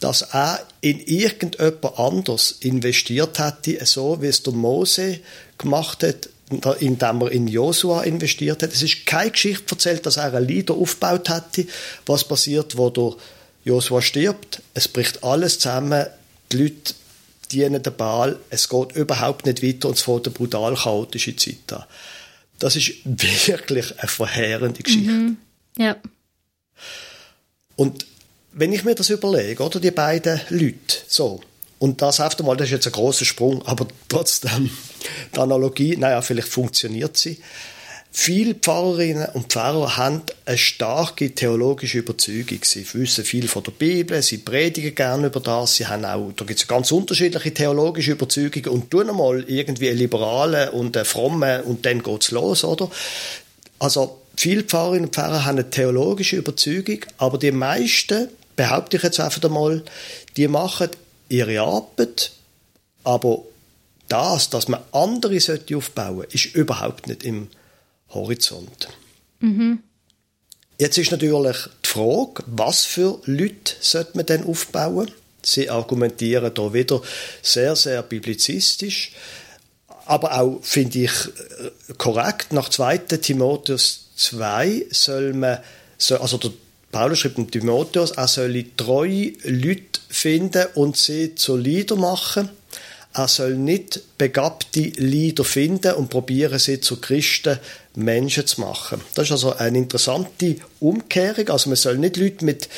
dass 0.00 0.22
er 0.22 0.60
in 0.80 1.00
irgendjemand 1.00 1.98
anders 1.98 2.56
investiert 2.60 3.38
hätte, 3.38 3.84
so 3.84 4.22
wie 4.22 4.26
es 4.26 4.42
der 4.42 4.52
Mose 4.52 5.20
gemacht 5.58 6.02
hat, 6.02 6.28
indem 6.80 7.20
er 7.22 7.32
in 7.32 7.48
Josua 7.48 8.02
investiert 8.02 8.62
hat. 8.62 8.72
Es 8.72 8.82
ist 8.82 9.06
keine 9.06 9.30
Geschichte 9.30 9.72
erzählt, 9.72 10.06
dass 10.06 10.16
er 10.16 10.34
ein 10.34 10.46
Lieder 10.46 10.74
aufgebaut 10.74 11.28
hätte. 11.28 11.66
Was 12.06 12.24
passiert, 12.24 12.76
wo 12.76 12.90
der 12.90 13.14
Josua 13.64 14.02
stirbt? 14.02 14.62
Es 14.74 14.88
bricht 14.88 15.22
alles 15.24 15.58
zusammen. 15.58 16.06
Die 16.50 16.56
Leute 16.58 16.94
dienen 17.52 17.82
den 17.82 17.96
Baal. 17.96 18.38
Es 18.50 18.68
geht 18.68 18.92
überhaupt 18.92 19.46
nicht 19.46 19.62
weiter 19.62 19.88
und 19.88 19.96
es 19.96 20.02
fängt 20.02 20.26
eine 20.26 20.34
brutal 20.34 20.74
chaotische 20.74 21.36
Zeit 21.36 21.72
an. 21.72 21.84
Das 22.58 22.76
ist 22.76 22.92
wirklich 23.04 23.98
eine 23.98 24.08
verheerende 24.08 24.82
Geschichte. 24.82 25.10
Mhm. 25.10 25.36
Ja. 25.76 25.96
Und 27.76 28.06
wenn 28.52 28.72
ich 28.72 28.84
mir 28.84 28.94
das 28.94 29.10
überlege, 29.10 29.62
oder 29.62 29.80
die 29.80 29.90
beiden 29.90 30.40
Leute, 30.50 30.98
so, 31.08 31.40
und 31.78 32.00
das 32.00 32.20
auf 32.20 32.38
einmal, 32.38 32.56
das 32.56 32.68
ist 32.68 32.72
jetzt 32.72 32.86
ein 32.86 32.92
großer 32.92 33.24
Sprung, 33.24 33.66
aber 33.66 33.88
trotzdem, 34.08 34.70
die 35.34 35.38
Analogie, 35.38 35.96
naja, 35.96 36.22
vielleicht 36.22 36.48
funktioniert 36.48 37.16
sie. 37.16 37.38
Viele 38.14 38.54
Pfarrerinnen 38.54 39.28
und 39.32 39.50
Pfarrer 39.50 39.96
haben 39.96 40.20
eine 40.44 40.58
starke 40.58 41.34
theologische 41.34 41.98
Überzeugung. 41.98 42.58
Sie 42.62 42.86
wissen 42.92 43.24
viel 43.24 43.48
von 43.48 43.62
der 43.62 43.72
Bibel, 43.72 44.20
sie 44.20 44.36
predigen 44.36 44.94
gerne 44.94 45.28
über 45.28 45.40
das, 45.40 45.76
sie 45.76 45.86
haben 45.86 46.04
auch, 46.04 46.30
da 46.36 46.44
gibt 46.44 46.60
es 46.60 46.68
ganz 46.68 46.92
unterschiedliche 46.92 47.54
theologische 47.54 48.12
Überzeugungen 48.12 48.68
und 48.68 48.90
tun 48.90 49.08
einmal 49.08 49.44
irgendwie 49.48 49.88
eine 49.88 49.98
liberale 49.98 50.72
und 50.72 50.94
eine 50.94 51.06
fromme 51.06 51.62
und 51.62 51.86
dann 51.86 52.02
geht's 52.02 52.30
los, 52.30 52.64
oder? 52.64 52.90
Also, 53.78 54.18
Viele 54.36 54.62
Pfarrerinnen 54.62 55.06
und 55.06 55.14
Pfarrer 55.14 55.44
haben 55.44 55.58
eine 55.58 55.70
theologische 55.70 56.36
Überzeugung, 56.36 57.00
aber 57.18 57.38
die 57.38 57.52
meisten, 57.52 58.28
behaupte 58.56 58.96
ich 58.96 59.02
jetzt 59.02 59.20
einfach 59.20 59.42
einmal, 59.44 59.82
die 60.36 60.48
machen 60.48 60.88
ihre 61.28 61.60
Arbeit, 61.60 62.32
aber 63.04 63.42
das, 64.12 64.50
dass 64.50 64.68
man 64.68 64.80
andere 64.92 65.40
sollte 65.40 65.76
aufbauen 65.76 66.26
ist 66.30 66.54
überhaupt 66.54 67.06
nicht 67.06 67.24
im 67.24 67.48
Horizont. 68.10 68.88
Mhm. 69.40 69.80
Jetzt 70.78 70.98
ist 70.98 71.10
natürlich 71.10 71.56
die 71.84 71.88
Frage, 71.88 72.44
was 72.46 72.84
für 72.84 73.20
Leute 73.24 73.74
sollte 73.80 74.16
man 74.16 74.26
denn 74.26 74.44
aufbauen? 74.44 75.10
Sie 75.42 75.70
argumentieren 75.70 76.52
da 76.54 76.72
wieder 76.72 77.00
sehr, 77.40 77.74
sehr 77.74 78.02
biblizistisch, 78.02 79.12
aber 80.06 80.40
auch, 80.40 80.60
finde 80.62 81.00
ich, 81.00 81.10
äh, 81.10 81.94
korrekt. 81.96 82.52
Nach 82.52 82.68
2. 82.68 82.98
Timotheus 82.98 84.10
2 84.16 84.86
soll 84.90 85.32
man, 85.32 85.58
also 86.20 86.36
der 86.36 86.50
Paulus 86.92 87.20
schreibt 87.20 87.38
dem 87.38 87.50
Timotheus, 87.50 88.12
er 88.12 88.28
soll 88.28 88.64
treue 88.76 89.32
Leute 89.44 90.00
finden 90.08 90.66
und 90.74 90.96
sie 90.96 91.34
zu 91.34 91.56
Leader 91.56 91.96
machen. 91.96 92.50
Er 93.14 93.28
soll 93.28 93.56
nicht 93.56 94.16
begabte 94.16 94.80
Leader 94.80 95.44
finden 95.44 95.94
und 95.94 96.08
probieren, 96.08 96.58
sie 96.58 96.80
zu 96.80 97.00
Christen 97.00 97.58
Menschen 97.94 98.46
zu 98.46 98.60
machen. 98.62 99.00
Das 99.14 99.26
ist 99.26 99.32
also 99.32 99.54
eine 99.54 99.78
interessante 99.78 100.56
Umkehrung. 100.80 101.48
Also 101.50 101.68
man 101.68 101.76
soll 101.76 101.98
nicht 101.98 102.16
Leute 102.16 102.44
mit 102.44 102.68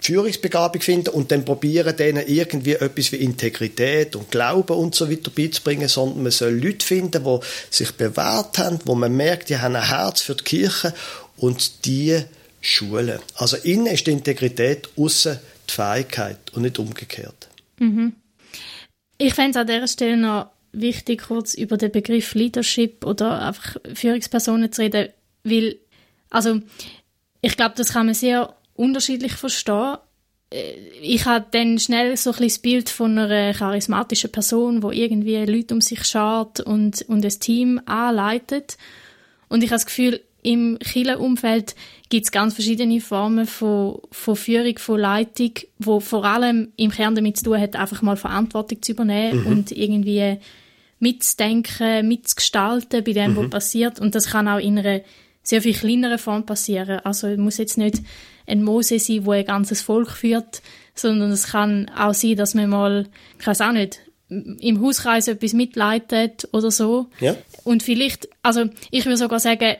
Führungsbegabung 0.00 0.80
finden 0.80 1.10
und 1.10 1.30
dann 1.30 1.44
probieren, 1.44 1.96
denen 1.96 2.26
irgendwie 2.26 2.72
etwas 2.72 3.12
wie 3.12 3.16
Integrität 3.16 4.16
und 4.16 4.30
Glauben 4.30 4.76
und 4.76 4.94
so 4.94 5.10
weiter 5.10 5.30
beizubringen, 5.30 5.88
sondern 5.88 6.22
man 6.22 6.32
soll 6.32 6.52
Leute 6.52 6.84
finden, 6.84 7.22
die 7.22 7.38
sich 7.70 7.92
bewährt 7.92 8.58
haben, 8.58 8.78
wo 8.86 8.94
man 8.94 9.14
merkt, 9.14 9.50
die 9.50 9.58
haben 9.58 9.76
ein 9.76 9.88
Herz 9.88 10.22
für 10.22 10.34
die 10.34 10.44
Kirche 10.44 10.94
und 11.36 11.84
die 11.84 12.22
schulen. 12.60 13.20
Also 13.34 13.56
innen 13.58 13.86
ist 13.86 14.06
die 14.06 14.12
Integrität, 14.12 14.88
außen 14.96 15.38
die 15.68 15.72
Fähigkeit 15.72 16.38
und 16.52 16.62
nicht 16.62 16.78
umgekehrt. 16.78 17.48
Mhm. 17.78 18.14
Ich 19.22 19.34
fände 19.34 19.50
es 19.50 19.56
an 19.56 19.66
dieser 19.66 19.86
Stelle 19.86 20.16
noch 20.16 20.46
wichtig, 20.72 21.24
kurz 21.24 21.52
über 21.52 21.76
den 21.76 21.92
Begriff 21.92 22.32
Leadership 22.32 23.04
oder 23.04 23.42
einfach 23.42 23.76
Führungspersonen 23.92 24.72
zu 24.72 24.80
reden, 24.80 25.10
weil, 25.44 25.76
also, 26.30 26.62
ich 27.42 27.54
glaube, 27.54 27.74
das 27.76 27.92
kann 27.92 28.06
man 28.06 28.14
sehr 28.14 28.56
unterschiedlich 28.76 29.34
verstehen. 29.34 29.98
Äh, 30.50 30.72
ich 31.02 31.26
habe 31.26 31.44
dann 31.50 31.78
schnell 31.78 32.16
so 32.16 32.32
ein 32.32 32.42
das 32.42 32.60
Bild 32.60 32.88
von 32.88 33.18
einer 33.18 33.52
charismatischen 33.52 34.32
Person, 34.32 34.82
wo 34.82 34.90
irgendwie 34.90 35.36
Leute 35.44 35.74
um 35.74 35.82
sich 35.82 36.04
schart 36.04 36.60
und, 36.60 37.02
und 37.02 37.22
ein 37.22 37.40
Team 37.40 37.78
anleitet. 37.84 38.78
Und 39.50 39.62
ich 39.62 39.68
habe 39.68 39.76
das 39.76 39.86
Gefühl, 39.86 40.22
im 40.42 40.78
Kirchenumfeld 40.78 41.74
gibt 42.08 42.24
es 42.24 42.32
ganz 42.32 42.54
verschiedene 42.54 43.00
Formen 43.00 43.46
von, 43.46 44.00
von 44.10 44.36
Führung, 44.36 44.78
von 44.78 45.00
Leitung, 45.00 45.52
wo 45.78 46.00
vor 46.00 46.24
allem 46.24 46.72
im 46.76 46.90
Kern 46.90 47.14
damit 47.14 47.36
zu 47.36 47.44
tun 47.44 47.60
hat, 47.60 47.76
einfach 47.76 48.02
mal 48.02 48.16
Verantwortung 48.16 48.82
zu 48.82 48.92
übernehmen 48.92 49.42
mhm. 49.42 49.46
und 49.46 49.72
irgendwie 49.72 50.38
mitzudenken, 50.98 52.06
mitzugestalten 52.08 53.04
bei 53.04 53.12
dem, 53.12 53.32
mhm. 53.32 53.36
was 53.36 53.50
passiert. 53.50 54.00
Und 54.00 54.14
das 54.14 54.28
kann 54.28 54.48
auch 54.48 54.58
in 54.58 54.78
einer 54.78 55.00
sehr 55.42 55.62
viel 55.62 55.74
kleineren 55.74 56.18
Form 56.18 56.46
passieren. 56.46 57.00
Also 57.00 57.28
es 57.28 57.38
muss 57.38 57.58
jetzt 57.58 57.78
nicht 57.78 58.00
ein 58.46 58.62
Mose 58.62 58.98
sein, 58.98 59.24
wo 59.24 59.32
ein 59.32 59.44
ganzes 59.44 59.82
Volk 59.82 60.10
führt, 60.10 60.62
sondern 60.94 61.30
es 61.30 61.48
kann 61.48 61.90
auch 61.96 62.14
sein, 62.14 62.36
dass 62.36 62.54
man 62.54 62.70
mal, 62.70 63.06
ich 63.38 63.46
weiß 63.46 63.60
auch 63.62 63.72
nicht, 63.72 64.00
im 64.28 64.80
Hauskreis 64.80 65.28
etwas 65.28 65.54
mitleitet 65.54 66.48
oder 66.52 66.70
so. 66.70 67.08
Ja. 67.20 67.36
Und 67.64 67.82
vielleicht, 67.82 68.28
also 68.42 68.66
ich 68.90 69.04
würde 69.04 69.16
sogar 69.16 69.40
sagen, 69.40 69.76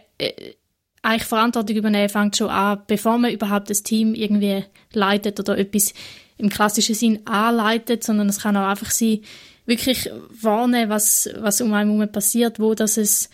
eigentlich 1.02 1.28
Verantwortung 1.28 1.76
übernehmen 1.76 2.08
fängt 2.08 2.36
schon 2.36 2.50
an, 2.50 2.82
bevor 2.86 3.18
man 3.18 3.32
überhaupt 3.32 3.70
das 3.70 3.82
Team 3.82 4.14
irgendwie 4.14 4.64
leitet 4.92 5.40
oder 5.40 5.56
etwas 5.56 5.94
im 6.36 6.48
klassischen 6.48 6.94
Sinn 6.94 7.26
anleitet, 7.26 8.04
sondern 8.04 8.28
es 8.28 8.40
kann 8.40 8.56
auch 8.56 8.68
einfach 8.68 8.90
sein, 8.90 9.20
wirklich 9.66 10.10
warnen, 10.40 10.88
was, 10.88 11.28
was 11.38 11.60
um 11.60 11.72
einen 11.72 11.90
herum 11.90 12.12
passiert, 12.12 12.58
wo 12.58 12.74
das 12.74 12.96
es 12.96 13.30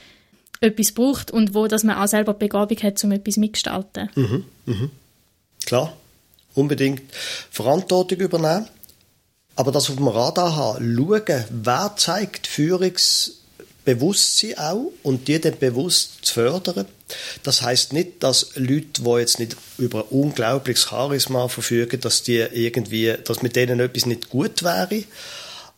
etwas 0.60 0.92
braucht 0.92 1.30
und 1.30 1.54
wo 1.54 1.66
dass 1.66 1.84
man 1.84 1.96
auch 1.96 2.06
selber 2.06 2.34
die 2.34 2.46
Begabung 2.46 2.78
hat, 2.78 3.02
um 3.04 3.12
etwas 3.12 3.36
mitgestalten. 3.36 4.10
Mhm, 4.14 4.44
mhm. 4.66 4.90
Klar, 5.64 5.92
unbedingt 6.54 7.02
Verantwortung 7.50 8.18
übernehmen, 8.18 8.68
aber 9.54 9.72
das 9.72 9.90
auf 9.90 9.96
dem 9.96 10.08
Radar 10.08 10.56
haben, 10.56 10.96
schauen, 10.96 11.44
wer 11.50 11.92
zeigt 11.96 12.46
Führungsbewusstsein 13.86 14.58
auch 14.58 14.92
und 15.02 15.28
die 15.28 15.40
dann 15.40 15.58
bewusst 15.58 16.18
zu 16.22 16.34
fördern. 16.34 16.86
Das 17.42 17.62
heißt 17.62 17.92
nicht, 17.92 18.22
dass 18.22 18.50
Leute, 18.56 19.02
die 19.02 19.10
jetzt 19.18 19.38
nicht 19.38 19.56
über 19.78 20.00
ein 20.00 20.08
unglaubliches 20.10 20.88
Charisma 20.90 21.48
verfügen, 21.48 22.00
dass 22.00 22.22
die 22.22 22.38
irgendwie, 22.38 23.14
dass 23.24 23.42
mit 23.42 23.54
denen 23.54 23.80
etwas 23.80 24.06
nicht 24.06 24.28
gut 24.28 24.62
wäre. 24.62 25.04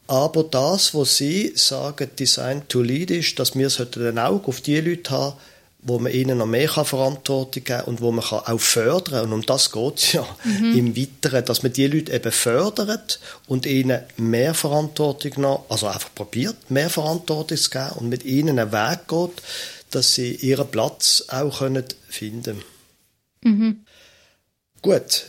Aber 0.06 0.42
das, 0.42 0.94
was 0.94 1.18
Sie 1.18 1.52
sagen, 1.54 2.08
Design 2.18 2.62
to 2.68 2.80
Lead 2.80 3.10
ist, 3.10 3.38
dass 3.38 3.54
wir 3.54 3.70
ein 3.96 4.18
Auge 4.18 4.48
auf 4.48 4.62
die 4.62 4.80
Leute 4.80 5.10
haben, 5.10 5.36
wo 5.80 5.98
man 5.98 6.12
ihnen 6.12 6.38
noch 6.38 6.46
mehr 6.46 6.68
Verantwortung 6.68 7.64
geben 7.64 7.64
kann 7.64 7.84
und 7.84 8.00
wo 8.00 8.10
man 8.10 8.24
auch 8.24 8.60
fördern 8.60 9.22
kann. 9.22 9.24
Und 9.26 9.32
um 9.32 9.46
das 9.46 9.70
geht 9.70 9.98
es 9.98 10.12
ja 10.12 10.26
mhm. 10.44 10.76
im 10.76 10.96
Weiteren, 10.96 11.44
dass 11.44 11.62
man 11.62 11.72
die 11.72 11.86
Leute 11.86 12.12
eben 12.12 12.32
fördert 12.32 13.20
und 13.46 13.64
ihnen 13.64 14.02
mehr 14.16 14.54
Verantwortung 14.54 15.40
noch, 15.40 15.64
also 15.68 15.86
einfach 15.86 16.12
probiert, 16.14 16.70
mehr 16.70 16.90
Verantwortung 16.90 17.56
zu 17.56 17.70
geben 17.70 17.92
und 17.96 18.08
mit 18.08 18.24
ihnen 18.24 18.58
einen 18.58 18.72
Weg 18.72 19.06
geht, 19.08 19.42
dass 19.90 20.14
sie 20.14 20.34
ihren 20.34 20.68
Platz 20.68 21.24
auch 21.28 21.58
können 21.58 21.84
finden 22.08 22.62
mhm. 23.42 23.84
Gut, 24.82 25.26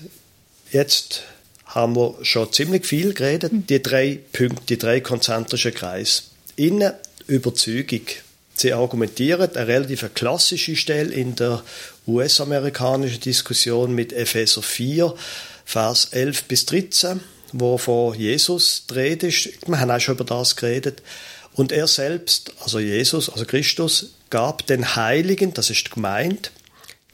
jetzt 0.71 1.23
haben 1.65 1.95
wir 1.95 2.15
schon 2.23 2.51
ziemlich 2.51 2.85
viel 2.85 3.13
geredet. 3.13 3.53
Mhm. 3.53 3.67
Die 3.67 3.81
drei 3.81 4.19
Punkte, 4.31 4.63
die 4.67 4.77
drei 4.77 4.99
konzentrischen 4.99 5.73
Kreise. 5.73 6.23
Innen 6.55 6.93
Überzeugung. 7.27 8.01
Sie 8.59 8.73
argumentieren 8.73 9.55
eine 9.55 9.67
relativ 9.67 10.13
klassische 10.13 10.75
Stelle 10.75 11.13
in 11.13 11.33
der 11.33 11.63
US-amerikanischen 12.05 13.21
Diskussion 13.21 13.95
mit 13.95 14.11
Epheser 14.11 14.61
4, 14.61 15.15
Vers 15.63 16.09
11 16.11 16.43
bis 16.43 16.65
13, 16.65 17.21
wo 17.53 17.77
von 17.77 18.15
Jesus 18.15 18.83
Rede 18.93 19.27
ist. 19.27 19.65
Wir 19.65 19.79
haben 19.79 19.89
auch 19.89 19.99
schon 20.01 20.15
über 20.15 20.25
das 20.25 20.57
geredet. 20.57 21.01
Und 21.53 21.71
er 21.71 21.87
selbst, 21.87 22.51
also 22.61 22.79
Jesus, 22.79 23.29
also 23.29 23.45
Christus, 23.45 24.15
gab 24.29 24.67
den 24.67 24.93
Heiligen, 24.97 25.53
das 25.53 25.69
ist 25.69 25.91
gemeint, 25.91 26.51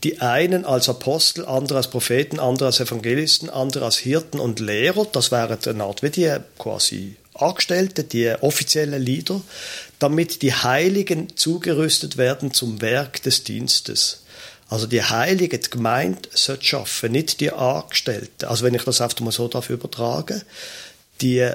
die 0.03 0.21
einen 0.21 0.65
als 0.65 0.89
Apostel, 0.89 1.45
andere 1.45 1.77
als 1.77 1.91
Propheten, 1.91 2.39
andere 2.39 2.69
als 2.69 2.79
Evangelisten, 2.79 3.51
andere 3.51 3.85
als 3.85 3.97
Hirten 3.97 4.39
und 4.39 4.59
Lehrer, 4.59 5.05
das 5.11 5.31
wären 5.31 5.59
eine 5.63 5.83
Art 5.83 6.01
wie 6.01 6.09
die 6.09 6.35
quasi 6.57 7.17
Angestellte, 7.35 8.03
die 8.03 8.29
offiziellen 8.41 9.01
Leader, 9.01 9.41
damit 9.99 10.41
die 10.41 10.53
Heiligen 10.53 11.35
zugerüstet 11.35 12.17
werden 12.17 12.53
zum 12.53 12.81
Werk 12.81 13.21
des 13.23 13.43
Dienstes. 13.43 14.21
Also 14.67 14.87
die 14.87 15.03
Heiligen, 15.03 15.61
die 15.61 15.69
Gemeinde 15.69 16.29
sollte 16.33 16.65
schaffen, 16.65 17.11
nicht 17.11 17.39
die 17.39 17.51
Angestellten. 17.51 18.45
Also 18.45 18.63
wenn 18.63 18.73
ich 18.73 18.83
das 18.83 19.01
einfach 19.01 19.19
mal 19.19 19.31
so 19.31 19.47
darf 19.47 19.69
übertragen, 19.69 20.41
die 21.21 21.49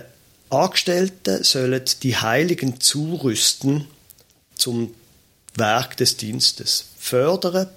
Angestellten 0.49 1.43
sollen 1.45 1.83
die 2.03 2.17
Heiligen 2.17 2.81
zurüsten 2.81 3.87
zum 4.55 4.95
Werk 5.55 5.97
des 5.97 6.17
Dienstes, 6.17 6.87
fördern 6.99 7.69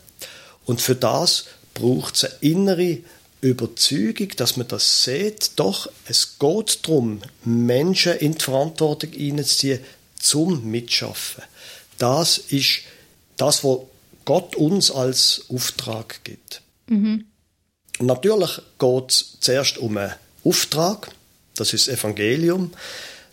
und 0.65 0.81
für 0.81 0.95
das 0.95 1.45
braucht 1.73 2.15
es 2.15 2.23
eine 2.25 2.33
innere 2.41 2.97
Überzeugung, 3.43 4.29
dass 4.37 4.57
man 4.57 4.67
das 4.67 5.03
sieht. 5.03 5.51
Doch 5.57 5.89
es 6.07 6.39
geht 6.39 6.79
darum, 6.83 7.21
Menschen 7.43 8.13
in 8.13 8.35
die 8.35 8.43
Verantwortung 8.43 9.11
hineinzuziehen, 9.11 9.79
zum 10.19 10.63
Mitschaffen. 10.69 11.43
Das 11.97 12.37
ist 12.37 12.81
das, 13.37 13.63
was 13.63 13.79
Gott 14.25 14.55
uns 14.55 14.89
als 14.89 15.45
Auftrag 15.49 16.23
gibt. 16.23 16.61
Mhm. 16.87 17.25
Natürlich 17.99 18.61
geht 18.79 19.11
es 19.11 19.37
zuerst 19.41 19.77
um 19.77 19.97
einen 19.97 20.13
Auftrag, 20.43 21.11
das 21.55 21.73
ist 21.73 21.87
das 21.87 21.99
Evangelium. 21.99 22.71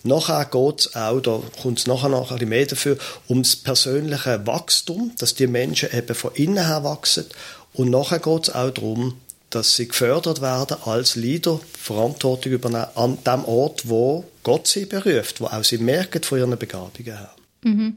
Nachher 0.03 0.45
geht 0.47 0.81
es 0.81 0.95
auch, 0.95 1.21
da 1.21 1.43
kommt 1.61 1.79
es 1.79 1.87
nachher 1.87 2.09
noch 2.09 2.33
ein 2.33 2.49
mehr 2.49 2.67
dafür, 2.67 2.97
um 3.29 3.43
das 3.43 3.57
persönliche 3.57 4.47
Wachstum, 4.47 5.13
dass 5.19 5.35
die 5.35 5.47
Menschen 5.47 5.91
eben 5.93 6.15
von 6.15 6.35
innen 6.35 6.67
her 6.67 6.85
wachsen. 6.85 7.27
Und 7.75 7.91
nachher 7.91 8.19
geht 8.19 8.49
es 8.49 8.55
auch 8.55 8.71
darum, 8.71 9.21
dass 9.51 9.77
sie 9.77 9.89
gefördert 9.89 10.41
werden 10.41 10.77
als 10.85 11.17
Leader, 11.17 11.61
Verantwortung 11.77 12.53
übernehmen 12.53 12.87
an 12.95 13.19
dem 13.25 13.45
Ort, 13.45 13.89
wo 13.89 14.25
Gott 14.43 14.69
sie 14.69 14.87
beruft, 14.87 15.41
wo 15.41 15.47
auch 15.47 15.65
sie 15.65 15.79
merken 15.79 16.23
von 16.23 16.39
ihren 16.39 16.59
Begabungen 16.59 17.05
her. 17.05 17.35
Mhm. 17.63 17.97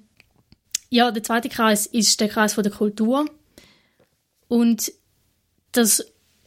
Ja, 0.89 1.11
der 1.11 1.23
zweite 1.23 1.49
Kreis 1.49 1.85
ist 1.85 2.19
der 2.19 2.29
Kreis 2.29 2.55
von 2.55 2.63
der 2.63 2.73
Kultur. 2.73 3.25
Und 4.47 4.91
das 5.71 6.05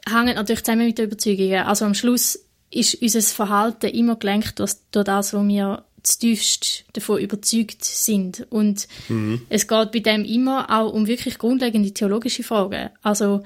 hängt 0.09 0.37
natürlich 0.37 0.65
zusammen 0.65 0.87
mit 0.87 0.99
den 0.99 1.07
Überzeugungen. 1.07 1.65
Also 1.65 1.85
am 1.85 1.95
Schluss 1.95 2.39
ist 2.71 2.95
unser 3.01 3.23
Verhalten 3.23 3.87
immer 3.87 4.17
gelenkt 4.17 4.59
durch 4.59 4.75
das, 4.91 5.33
wo 5.33 5.43
wir 5.47 5.85
tiefst 6.03 6.85
davon 6.93 7.19
überzeugt 7.19 7.85
sind. 7.85 8.47
Und 8.51 8.87
mhm. 9.09 9.43
es 9.49 9.67
geht 9.67 9.93
bei 9.93 9.99
dem 10.01 10.25
immer 10.25 10.71
auch 10.71 10.93
um 10.93 11.07
wirklich 11.07 11.39
grundlegende 11.39 11.93
theologische 11.93 12.43
Fragen. 12.43 12.91
Also 13.03 13.43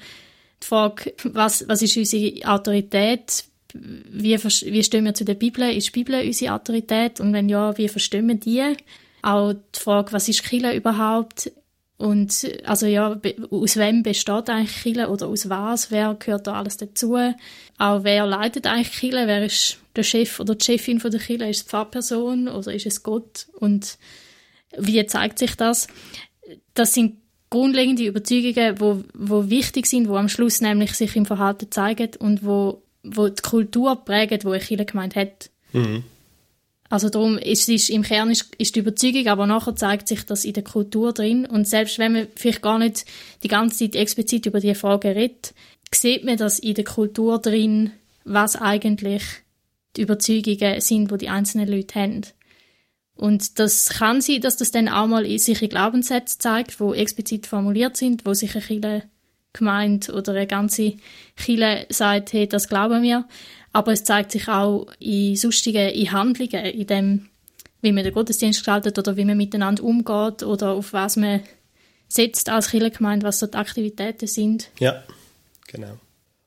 die 0.62 0.66
Frage, 0.66 1.14
was, 1.24 1.66
was 1.68 1.82
ist 1.82 1.96
unsere 1.96 2.46
Autorität? 2.46 3.44
Wie, 3.72 4.36
wie 4.36 4.82
stehen 4.84 5.04
wir 5.04 5.14
zu 5.14 5.24
der 5.24 5.34
Bibel? 5.34 5.70
Ist 5.70 5.88
die 5.88 6.02
Bibel 6.02 6.24
unsere 6.24 6.54
Autorität? 6.54 7.20
Und 7.20 7.32
wenn 7.32 7.48
ja, 7.48 7.76
wie 7.78 7.88
verstehen 7.88 8.28
wir 8.28 8.34
die? 8.34 8.76
Auch 9.22 9.52
die 9.52 9.80
Frage, 9.80 10.12
was 10.12 10.28
ist 10.28 10.44
Kirche 10.44 10.72
überhaupt? 10.72 11.52
Und 12.00 12.50
also 12.64 12.86
ja, 12.86 13.20
aus 13.50 13.76
wem 13.76 14.02
besteht 14.02 14.48
eigentlich 14.48 14.82
Kirche 14.82 15.08
oder 15.08 15.28
aus 15.28 15.50
was? 15.50 15.90
Wer 15.90 16.14
gehört 16.14 16.46
da 16.46 16.54
alles 16.54 16.78
dazu? 16.78 17.18
Auch 17.76 18.04
wer 18.04 18.26
leitet 18.26 18.66
eigentlich 18.66 18.92
Kirche? 18.92 19.26
Wer 19.26 19.44
ist 19.44 19.78
der 19.94 20.02
Chef 20.02 20.40
oder 20.40 20.54
die 20.54 20.64
Chefin 20.64 20.98
von 20.98 21.10
der 21.10 21.20
Kirche? 21.20 21.44
Ist 21.44 21.58
es 21.58 21.64
die 21.64 21.68
Pfarrperson 21.68 22.48
oder 22.48 22.72
ist 22.72 22.86
es 22.86 23.02
Gott? 23.02 23.48
Und 23.52 23.98
wie 24.78 25.04
zeigt 25.04 25.38
sich 25.38 25.56
das? 25.56 25.88
Das 26.72 26.94
sind 26.94 27.18
grundlegende 27.50 28.06
Überzeugungen, 28.06 28.80
wo, 28.80 29.02
wo 29.12 29.50
wichtig 29.50 29.86
sind, 29.86 30.08
wo 30.08 30.16
am 30.16 30.28
Schluss 30.28 30.60
nämlich 30.60 30.94
sich 30.94 31.16
im 31.16 31.26
Verhalten 31.26 31.70
zeigen 31.70 32.10
und 32.18 32.44
wo, 32.44 32.82
wo 33.02 33.28
die 33.28 33.42
Kultur 33.42 33.96
prägen, 34.04 34.40
wo 34.44 34.50
eine 34.50 34.60
Kirche 34.60 34.84
gemeint 34.84 35.16
hat. 35.16 35.50
Mhm. 35.72 36.04
Also 36.88 37.08
darum 37.08 37.38
ist 37.38 37.68
es 37.68 37.88
im 37.88 38.02
Kern 38.02 38.30
ist, 38.30 38.52
ist 38.58 38.74
die 38.74 38.80
Überzeugung, 38.80 39.28
aber 39.28 39.46
nachher 39.46 39.76
zeigt 39.76 40.08
sich 40.08 40.24
das 40.26 40.44
in 40.44 40.54
der 40.54 40.64
Kultur 40.64 41.12
drin 41.12 41.46
und 41.46 41.68
selbst 41.68 42.00
wenn 42.00 42.12
man 42.12 42.26
vielleicht 42.34 42.62
gar 42.62 42.80
nicht 42.80 43.04
die 43.44 43.48
ganze 43.48 43.78
Zeit 43.78 43.94
explizit 43.94 44.46
über 44.46 44.58
die 44.58 44.74
Frage 44.74 45.14
redet, 45.14 45.54
sieht 45.94 46.24
man 46.24 46.36
das 46.36 46.58
in 46.58 46.74
der 46.74 46.84
Kultur 46.84 47.38
drin, 47.38 47.92
was 48.24 48.56
eigentlich 48.56 49.22
die 49.96 50.02
Überzeugungen 50.02 50.80
sind, 50.80 51.10
wo 51.10 51.16
die 51.16 51.28
einzelnen 51.28 51.68
Leute 51.68 51.94
haben. 52.00 52.22
Und 53.20 53.58
das 53.58 53.90
kann 53.90 54.20
sein, 54.20 54.40
dass 54.40 54.56
das 54.56 54.70
dann 54.70 54.88
auch 54.88 55.06
mal 55.06 55.26
in 55.26 55.38
sich 55.38 55.60
in 55.62 55.68
Glaubenssätze 55.68 56.38
zeigt, 56.38 56.80
wo 56.80 56.94
explizit 56.94 57.46
formuliert 57.46 57.96
sind, 57.96 58.24
wo 58.24 58.32
sich 58.32 58.54
eine 58.54 58.64
Kirche 58.64 59.02
gemeint 59.52 60.08
oder 60.08 60.32
eine 60.32 60.46
ganze 60.46 60.94
Kirche 61.36 61.86
sagt, 61.90 62.32
hey, 62.32 62.48
das 62.48 62.68
glauben 62.68 63.02
wir 63.02 63.26
aber 63.72 63.92
es 63.92 64.04
zeigt 64.04 64.32
sich 64.32 64.48
auch 64.48 64.86
in 64.98 65.36
sonstigen 65.36 65.88
in 65.90 66.12
Handlungen, 66.12 66.64
in 66.64 66.86
dem, 66.86 67.28
wie 67.82 67.92
man 67.92 68.04
den 68.04 68.12
Gottesdienst 68.12 68.60
gestaltet 68.60 68.98
oder 68.98 69.16
wie 69.16 69.24
man 69.24 69.36
miteinander 69.36 69.84
umgeht 69.84 70.42
oder 70.42 70.70
auf 70.72 70.92
was 70.92 71.16
man 71.16 71.40
setzt 72.08 72.48
als 72.48 72.70
Kirchengemeinde, 72.70 73.26
was 73.26 73.38
die 73.38 73.52
Aktivitäten 73.54 74.26
sind. 74.26 74.70
Ja, 74.80 75.04
genau. 75.68 75.98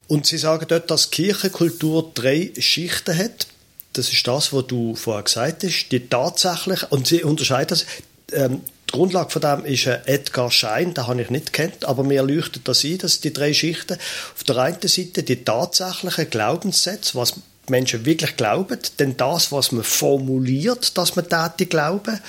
Und 0.07 0.25
Sie 0.25 0.37
sagen 0.37 0.65
dort, 0.67 0.91
dass 0.91 1.11
Kirchenkultur 1.11 2.11
drei 2.13 2.51
Schichten 2.57 3.17
hat. 3.17 3.47
Das 3.93 4.11
ist 4.11 4.27
das, 4.27 4.53
was 4.53 4.67
du 4.67 4.95
vorher 4.95 5.23
gesagt 5.23 5.63
hast. 5.63 5.89
Die 5.91 6.07
tatsächlich, 6.07 6.91
und 6.91 7.07
Sie 7.07 7.23
unterscheiden 7.23 7.69
das, 7.69 7.85
ähm, 8.31 8.61
die 8.89 8.97
Grundlage 8.97 9.29
von 9.31 9.41
dem 9.41 9.65
ist 9.65 9.87
ein 9.87 10.01
Edgar 10.05 10.51
Schein, 10.51 10.93
den 10.93 11.07
habe 11.07 11.21
ich 11.21 11.29
nicht 11.29 11.53
kennt, 11.53 11.85
aber 11.85 12.03
mir 12.03 12.21
leuchtet 12.21 12.67
das 12.67 12.83
ein, 12.83 12.97
dass 12.99 13.21
die 13.21 13.33
drei 13.33 13.53
Schichten 13.53 13.97
auf 14.35 14.43
der 14.43 14.57
einen 14.57 14.87
Seite 14.87 15.23
die 15.23 15.43
tatsächlichen 15.43 16.29
Glaubenssätze, 16.29 17.15
was 17.15 17.35
Menschen 17.69 18.05
wirklich 18.05 18.35
glauben, 18.35 18.77
denn 18.99 19.17
das, 19.17 19.51
was 19.51 19.71
man 19.71 19.83
formuliert, 19.83 20.97
dass 20.97 21.15
man 21.15 21.27
tätig 21.29 21.69
glauben 21.69 22.19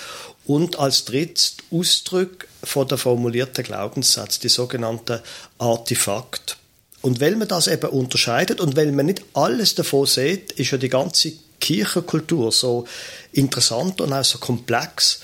und 0.46 0.78
als 0.78 1.04
drittes 1.04 1.56
Ausdruck 1.70 2.46
von 2.62 2.86
der 2.88 2.98
formulierten 2.98 3.64
Glaubenssatz, 3.64 4.38
die 4.38 4.48
sogenannten 4.48 5.20
Artefakt. 5.58 6.56
Und 7.02 7.20
weil 7.20 7.36
man 7.36 7.48
das 7.48 7.66
eben 7.66 7.90
unterscheidet 7.90 8.60
und 8.60 8.76
weil 8.76 8.92
man 8.92 9.06
nicht 9.06 9.22
alles 9.34 9.74
davon 9.74 10.06
sieht, 10.06 10.52
ist 10.52 10.70
ja 10.70 10.78
die 10.78 10.88
ganze 10.88 11.32
Kirchenkultur 11.64 12.52
so 12.52 12.86
interessant 13.32 14.02
und 14.02 14.12
auch 14.12 14.24
so 14.24 14.36
komplex 14.36 15.20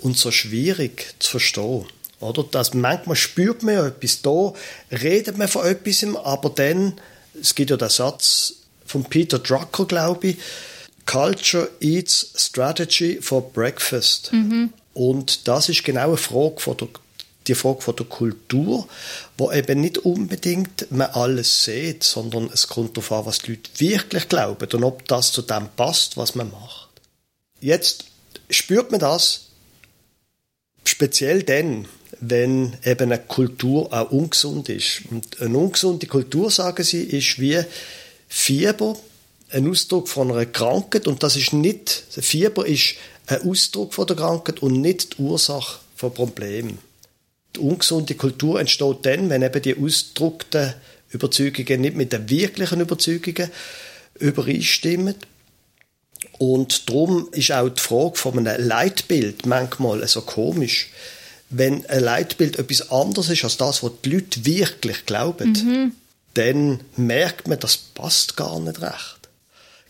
und 0.00 0.18
so 0.18 0.32
schwierig 0.32 1.14
zu 1.20 1.30
verstehen. 1.30 1.86
Oder? 2.18 2.42
Dass 2.42 2.74
manchmal 2.74 3.14
spürt 3.14 3.62
man 3.62 3.74
ja 3.74 3.86
etwas 3.86 4.20
da, 4.22 4.52
redet 4.90 5.38
man 5.38 5.46
von 5.46 5.64
etwas, 5.64 6.04
aber 6.16 6.50
dann, 6.50 7.00
es 7.40 7.54
gibt 7.54 7.70
ja 7.70 7.76
den 7.76 7.90
Satz 7.90 8.54
von 8.84 9.04
Peter 9.04 9.38
Drucker, 9.38 9.86
glaube 9.86 10.28
ich, 10.28 10.36
Culture 11.06 11.70
eats 11.80 12.32
strategy 12.36 13.18
for 13.20 13.52
breakfast. 13.52 14.32
Mhm. 14.32 14.72
Und 14.94 15.46
das 15.46 15.68
ist 15.68 15.84
genau 15.84 16.08
eine 16.08 16.16
Frage 16.16 16.58
von 16.58 16.76
der, 16.76 16.88
die 17.46 17.54
Frage 17.54 17.82
von 17.82 17.96
der 17.96 18.06
Kultur, 18.06 18.88
wo 19.36 19.52
eben 19.52 19.80
nicht 19.80 19.98
unbedingt 19.98 20.90
man 20.90 21.10
alles 21.10 21.64
sieht, 21.64 22.02
sondern 22.02 22.50
es 22.52 22.68
kommt 22.68 22.96
darauf 22.96 23.12
an, 23.12 23.26
was 23.26 23.38
die 23.40 23.52
Leute 23.52 23.70
wirklich 23.78 24.28
glauben 24.28 24.68
und 24.72 24.84
ob 24.84 25.06
das 25.08 25.32
zu 25.32 25.42
dem 25.42 25.68
passt, 25.76 26.16
was 26.16 26.34
man 26.34 26.50
macht. 26.50 26.88
Jetzt 27.60 28.06
spürt 28.50 28.90
man 28.90 29.00
das, 29.00 29.44
Speziell 30.84 31.42
dann, 31.42 31.86
wenn 32.20 32.76
eben 32.84 33.10
eine 33.10 33.18
Kultur 33.18 33.92
auch 33.92 34.10
ungesund 34.10 34.68
ist. 34.68 35.02
Und 35.10 35.40
eine 35.40 35.56
ungesunde 35.56 36.06
Kultur, 36.06 36.50
sagen 36.50 36.84
sie, 36.84 37.02
ist 37.02 37.40
wie 37.40 37.60
Fieber, 38.28 38.96
ein 39.50 39.68
Ausdruck 39.68 40.08
von 40.08 40.30
einer 40.30 40.46
Krankheit. 40.46 41.06
Und 41.06 41.22
das 41.22 41.36
ist 41.36 41.52
nicht, 41.52 42.04
Fieber 42.10 42.66
ist 42.66 42.96
ein 43.26 43.48
Ausdruck 43.48 43.94
von 43.94 44.06
der 44.06 44.16
Krankheit 44.16 44.62
und 44.62 44.80
nicht 44.80 45.18
die 45.18 45.22
Ursache 45.22 45.80
von 45.96 46.12
Problemen. 46.12 46.78
Die 47.56 47.60
ungesunde 47.60 48.14
Kultur 48.14 48.60
entsteht 48.60 48.98
dann, 49.02 49.30
wenn 49.30 49.42
eben 49.42 49.62
die 49.62 49.76
ausgedruckten 49.76 50.74
Überzeugungen 51.10 51.80
nicht 51.80 51.96
mit 51.96 52.12
den 52.12 52.28
wirklichen 52.28 52.80
Überzeugungen 52.80 53.50
übereinstimmen. 54.18 55.14
Und 56.38 56.88
darum 56.88 57.28
ist 57.32 57.52
auch 57.52 57.68
die 57.68 57.80
Frage 57.80 58.16
von 58.16 58.38
einem 58.38 58.66
Leitbild 58.66 59.46
manchmal 59.46 60.06
so 60.08 60.22
komisch. 60.22 60.90
Wenn 61.50 61.86
ein 61.86 62.02
Leitbild 62.02 62.58
etwas 62.58 62.90
anderes 62.90 63.30
ist 63.30 63.44
als 63.44 63.56
das, 63.56 63.82
was 63.82 63.92
die 64.04 64.10
Leute 64.10 64.44
wirklich 64.44 65.06
glauben, 65.06 65.52
mhm. 65.52 65.92
dann 66.34 66.80
merkt 66.96 67.46
man, 67.46 67.60
das 67.60 67.76
passt 67.76 68.36
gar 68.36 68.58
nicht 68.58 68.80
recht. 68.80 69.23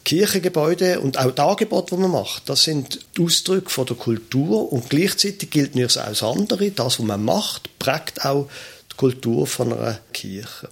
Kirchengebäude 0.04 1.00
und 1.00 1.18
auch 1.18 1.30
die 1.30 1.40
Angebote, 1.40 1.96
die 1.96 2.02
man 2.02 2.10
macht, 2.10 2.48
das 2.48 2.64
sind 2.64 3.00
Ausdrücke 3.18 3.70
von 3.70 3.86
der 3.86 3.96
Kultur 3.96 4.70
und 4.72 4.90
gleichzeitig 4.90 5.50
gilt 5.50 5.74
nicht 5.74 5.98
auch 5.98 6.06
das 6.06 6.22
andere. 6.22 6.70
Das, 6.70 6.98
was 6.98 7.06
man 7.06 7.24
macht, 7.24 7.78
prägt 7.78 8.24
auch 8.24 8.48
die 8.92 8.96
Kultur 8.96 9.46
von 9.46 9.72
einer 9.72 9.98
Kirche. 10.12 10.68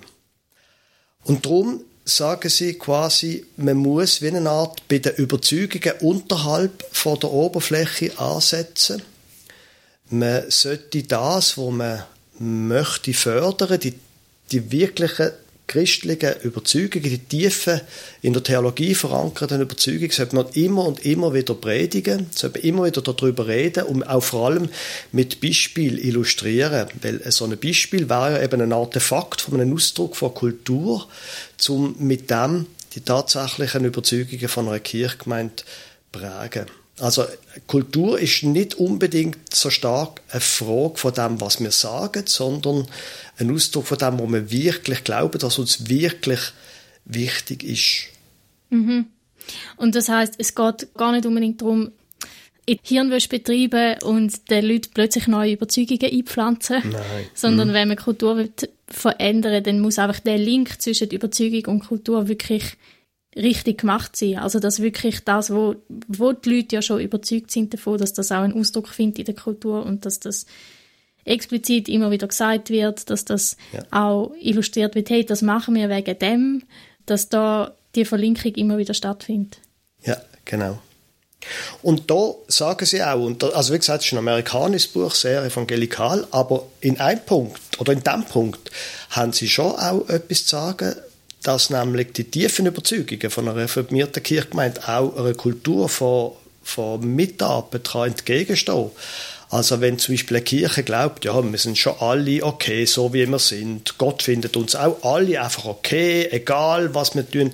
Und 1.24 1.46
darum 1.46 1.82
sagen 2.04 2.48
sie 2.48 2.74
quasi, 2.74 3.46
man 3.56 3.76
muss 3.76 4.22
wie 4.22 4.28
eine 4.28 4.50
Art 4.50 4.86
bei 4.88 4.98
den 4.98 5.14
Überzeugungen 5.14 5.94
unterhalb 6.00 6.84
von 6.90 7.18
der 7.18 7.32
Oberfläche 7.32 8.18
ansetzen. 8.18 9.02
Man 10.10 10.50
sollte 10.50 11.04
das, 11.04 11.56
was 11.56 11.70
man 11.70 12.04
möchte 12.38 13.14
fördern, 13.14 13.78
die, 13.78 13.94
die 14.50 14.70
wirklichen 14.70 15.30
christlichen 15.72 16.34
Überzeugungen, 16.42 17.04
die 17.04 17.18
tiefen, 17.18 17.80
in 18.20 18.34
der 18.34 18.42
Theologie 18.42 18.94
verankerten 18.94 19.62
Überzeugungen, 19.62 20.10
sollte 20.10 20.36
man 20.36 20.46
immer 20.52 20.84
und 20.84 21.06
immer 21.06 21.32
wieder 21.32 21.54
predigen, 21.54 22.26
sollte 22.30 22.58
man 22.58 22.68
immer 22.68 22.84
wieder 22.84 23.00
darüber 23.00 23.46
reden 23.46 23.84
und 23.84 24.02
auch 24.02 24.22
vor 24.22 24.48
allem 24.48 24.68
mit 25.12 25.40
Beispiel 25.40 25.98
illustrieren. 25.98 26.88
Weil 27.00 27.22
so 27.32 27.46
ein 27.46 27.58
Beispiel 27.58 28.10
wäre 28.10 28.32
ja 28.32 28.42
eben 28.42 28.60
ein 28.60 28.72
Artefakt 28.72 29.40
von 29.40 29.58
einem 29.58 29.74
Ausdruck 29.74 30.14
von 30.16 30.34
Kultur, 30.34 31.08
um 31.68 31.96
mit 31.98 32.30
dem 32.30 32.66
die 32.94 33.00
tatsächlichen 33.00 33.86
Überzeugungen 33.86 34.48
von 34.48 34.68
einer 34.68 34.80
Kirchgemeinde 34.80 35.62
prägen. 36.12 36.81
Also 37.02 37.24
Kultur 37.66 38.20
ist 38.20 38.44
nicht 38.44 38.76
unbedingt 38.76 39.52
so 39.52 39.70
stark 39.70 40.20
eine 40.30 40.40
Frage 40.40 40.96
von 40.96 41.12
dem, 41.12 41.40
was 41.40 41.60
wir 41.60 41.72
sagen, 41.72 42.22
sondern 42.26 42.86
ein 43.38 43.52
Ausdruck 43.52 43.88
von 43.88 43.98
dem, 43.98 44.20
was 44.20 44.30
wir 44.30 44.50
wirklich 44.52 45.02
glauben, 45.02 45.40
dass 45.40 45.58
uns 45.58 45.88
wirklich 45.88 46.38
wichtig 47.04 47.64
ist. 47.64 48.04
Mhm. 48.70 49.06
Und 49.76 49.96
das 49.96 50.08
heißt, 50.08 50.34
es 50.38 50.54
geht 50.54 50.94
gar 50.94 51.10
nicht 51.10 51.26
unbedingt 51.26 51.60
darum, 51.60 51.90
Hirnwäsche 52.84 53.28
betreiben 53.28 54.00
und 54.04 54.48
den 54.48 54.64
Leuten 54.64 54.90
plötzlich 54.94 55.26
neue 55.26 55.54
Überzeugungen 55.54 56.04
einpflanzen, 56.04 56.82
Nein. 56.88 57.26
sondern 57.34 57.70
mhm. 57.70 57.72
wenn 57.72 57.88
man 57.88 57.96
Kultur 57.96 58.48
verändern 58.86 59.64
dann 59.64 59.80
muss 59.80 59.98
einfach 59.98 60.20
der 60.20 60.38
Link 60.38 60.80
zwischen 60.80 61.10
Überzeugung 61.10 61.64
und 61.64 61.88
Kultur 61.88 62.28
wirklich 62.28 62.62
richtig 63.36 63.80
gemacht 63.80 64.16
sein. 64.16 64.38
Also 64.38 64.58
dass 64.58 64.80
wirklich 64.80 65.24
das, 65.24 65.50
wo, 65.50 65.76
wo 66.08 66.32
die 66.32 66.56
Leute 66.56 66.76
ja 66.76 66.82
schon 66.82 67.00
überzeugt 67.00 67.50
sind 67.50 67.72
davon, 67.72 67.98
dass 67.98 68.12
das 68.12 68.30
auch 68.32 68.42
einen 68.42 68.58
Ausdruck 68.58 68.88
findet 68.88 69.20
in 69.20 69.24
der 69.26 69.34
Kultur 69.34 69.84
und 69.84 70.04
dass 70.04 70.20
das 70.20 70.46
explizit 71.24 71.88
immer 71.88 72.10
wieder 72.10 72.26
gesagt 72.26 72.70
wird, 72.70 73.08
dass 73.08 73.24
das 73.24 73.56
ja. 73.72 73.82
auch 73.90 74.32
illustriert 74.40 74.94
wird, 74.94 75.08
hey, 75.10 75.24
das 75.24 75.42
machen 75.42 75.74
wir 75.74 75.88
wegen 75.88 76.18
dem, 76.18 76.62
dass 77.06 77.28
da 77.28 77.74
die 77.94 78.04
Verlinkung 78.04 78.54
immer 78.54 78.78
wieder 78.78 78.94
stattfindet. 78.94 79.58
Ja, 80.02 80.20
genau. 80.44 80.78
Und 81.82 82.10
da 82.10 82.34
sagen 82.46 82.86
sie 82.86 83.02
auch, 83.02 83.20
und 83.20 83.42
da, 83.42 83.48
also 83.48 83.74
wie 83.74 83.78
gesagt, 83.78 84.00
es 84.00 84.06
ist 84.06 84.12
ein 84.12 84.18
amerikanisches 84.18 84.88
Buch, 84.92 85.12
sehr 85.14 85.44
evangelikal, 85.44 86.26
aber 86.30 86.66
in 86.80 87.00
einem 87.00 87.24
Punkt, 87.24 87.60
oder 87.80 87.92
in 87.92 88.02
dem 88.02 88.24
Punkt, 88.24 88.70
haben 89.10 89.32
sie 89.32 89.48
schon 89.48 89.72
auch 89.72 90.08
etwas 90.08 90.44
zu 90.44 90.56
sagen, 90.56 90.94
dass 91.42 91.70
nämlich 91.70 92.12
die 92.12 92.24
tiefen 92.24 92.66
Überzeugungen 92.66 93.30
von 93.30 93.48
einer 93.48 93.56
reformierten 93.56 94.22
Kirchgemeinde 94.22 94.88
auch 94.88 95.16
einer 95.16 95.34
Kultur 95.34 95.88
von, 95.88 96.32
von 96.62 97.00
Mitarbeit 97.14 97.94
entgegenstehen 97.94 98.90
also 99.52 99.82
wenn 99.82 99.98
zum 99.98 100.14
Beispiel 100.14 100.38
eine 100.38 100.44
Kirche 100.44 100.82
glaubt, 100.82 101.26
ja, 101.26 101.42
wir 101.42 101.58
sind 101.58 101.76
schon 101.76 101.98
alle 102.00 102.42
okay, 102.42 102.86
so 102.86 103.12
wie 103.12 103.26
wir 103.26 103.38
sind, 103.38 103.98
Gott 103.98 104.22
findet 104.22 104.56
uns 104.56 104.74
auch 104.74 105.02
alle 105.02 105.42
einfach 105.42 105.66
okay, 105.66 106.26
egal 106.30 106.94
was 106.94 107.14
wir 107.14 107.30
tun, 107.30 107.52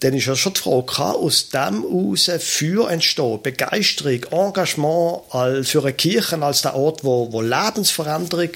dann 0.00 0.14
ist 0.14 0.24
ja 0.24 0.34
schon 0.34 0.54
die 0.54 0.60
Frage, 0.60 0.86
kann 0.86 1.16
aus 1.16 1.50
dem 1.50 1.82
heraus 1.82 2.30
für 2.38 2.90
entstehen, 2.90 3.42
Begeisterung, 3.42 4.24
Engagement 4.30 5.66
für 5.66 5.82
eine 5.82 5.92
Kirche 5.92 6.42
als 6.42 6.62
der 6.62 6.74
Ort, 6.74 7.04
wo, 7.04 7.30
wo 7.30 7.42
Lebensveränderung 7.42 8.52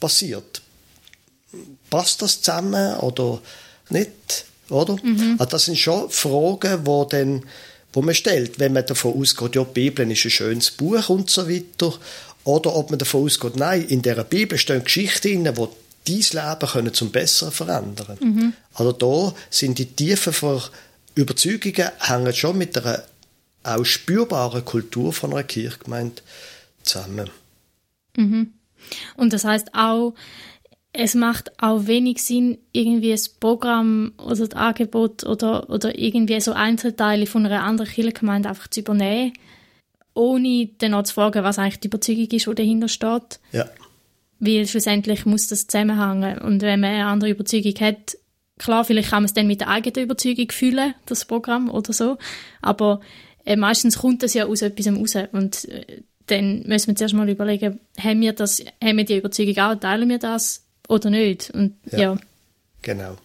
passiert? 0.00 0.62
Passt 1.90 2.22
das 2.22 2.40
zusammen 2.40 2.96
oder 3.00 3.42
nicht? 3.90 4.46
Oder? 4.70 4.96
Mhm. 5.02 5.36
Also 5.38 5.50
das 5.50 5.64
sind 5.66 5.78
schon 5.78 6.10
Fragen, 6.10 6.86
wo 6.86 7.04
dann 7.04 7.42
wo 7.94 8.02
man 8.02 8.14
stellt, 8.14 8.58
wenn 8.58 8.72
man 8.72 8.84
davon 8.84 9.14
ausgeht, 9.14 9.54
ja, 9.54 9.62
die 9.64 9.72
Bibel 9.72 10.10
ist 10.10 10.24
ein 10.24 10.30
schönes 10.30 10.72
Buch 10.72 11.08
und 11.08 11.30
so 11.30 11.48
weiter, 11.48 11.96
oder 12.42 12.74
ob 12.74 12.90
man 12.90 12.98
davon 12.98 13.24
ausgeht, 13.24 13.56
nein, 13.56 13.84
in 13.86 14.02
der 14.02 14.24
Bibel 14.24 14.58
stehen 14.58 14.84
Geschichten 14.84 15.44
drin, 15.44 15.68
die 16.06 16.20
dein 16.20 16.48
Leben 16.58 16.72
können 16.72 16.92
zum 16.92 17.10
Besseren 17.10 17.52
verändern. 17.52 18.18
Mhm. 18.20 18.52
Also 18.74 18.92
da 18.92 19.34
sind 19.48 19.78
die 19.78 19.86
tiefen 19.86 20.60
Überzeugungen 21.14 21.90
hängen 22.00 22.34
schon 22.34 22.58
mit 22.58 22.76
einer 22.76 23.04
auch 23.62 23.84
spürbaren 23.84 24.64
Kultur 24.64 25.12
von 25.12 25.32
einer 25.32 25.44
Kirchgemeinde 25.44 26.20
zusammen. 26.82 27.30
Mhm. 28.16 28.52
Und 29.16 29.32
das 29.32 29.44
heißt 29.44 29.68
auch, 29.72 30.14
es 30.96 31.16
macht 31.16 31.52
auch 31.60 31.88
wenig 31.88 32.22
Sinn, 32.22 32.56
irgendwie 32.72 33.10
das 33.10 33.28
Programm 33.28 34.12
oder 34.16 34.36
das 34.36 34.52
Angebot 34.52 35.24
oder, 35.24 35.68
oder 35.68 35.98
irgendwie 35.98 36.40
so 36.40 36.52
Einzelteile 36.52 37.26
von 37.26 37.44
einer 37.44 37.64
anderen 37.64 37.90
Kirchengemeinde 37.90 38.48
einfach 38.48 38.68
zu 38.68 38.80
übernehmen, 38.80 39.32
ohne 40.14 40.70
dann 40.78 40.94
auch 40.94 41.02
zu 41.02 41.14
fragen, 41.14 41.42
was 41.42 41.58
eigentlich 41.58 41.80
die 41.80 41.88
Überzeugung 41.88 42.28
ist, 42.28 42.46
die 42.46 42.54
dahinter 42.54 42.86
steht. 42.86 43.40
Ja. 43.50 43.68
Weil 44.38 44.68
schlussendlich 44.68 45.26
muss 45.26 45.48
das 45.48 45.66
zusammenhängen. 45.66 46.38
Und 46.38 46.62
wenn 46.62 46.78
man 46.78 46.90
eine 46.90 47.06
andere 47.06 47.30
Überzeugung 47.30 47.74
hat, 47.80 48.16
klar, 48.58 48.84
vielleicht 48.84 49.10
kann 49.10 49.24
man 49.24 49.26
es 49.26 49.34
dann 49.34 49.48
mit 49.48 49.62
der 49.62 49.70
eigenen 49.70 50.04
Überzeugung 50.04 50.52
fühlen, 50.52 50.94
das 51.06 51.24
Programm 51.24 51.70
oder 51.70 51.92
so, 51.92 52.18
aber 52.62 53.00
äh, 53.44 53.56
meistens 53.56 53.98
kommt 53.98 54.22
das 54.22 54.34
ja 54.34 54.46
aus 54.46 54.62
etwas 54.62 54.86
raus 54.86 55.16
und 55.32 55.68
äh, 55.68 56.02
dann 56.26 56.62
müssen 56.66 56.86
wir 56.86 56.96
zuerst 56.96 57.14
mal 57.14 57.28
überlegen, 57.28 57.80
haben 57.98 58.20
wir, 58.20 58.32
das, 58.32 58.64
haben 58.82 58.96
wir 58.96 59.04
die 59.04 59.18
Überzeugung 59.18 59.58
auch, 59.58 59.74
teilen 59.74 60.08
wir 60.08 60.18
das 60.18 60.63
oder 60.88 61.10
nicht. 61.10 61.50
Und, 61.50 61.76
ja. 61.90 61.98
ja. 61.98 62.16
Genau. 62.82 63.16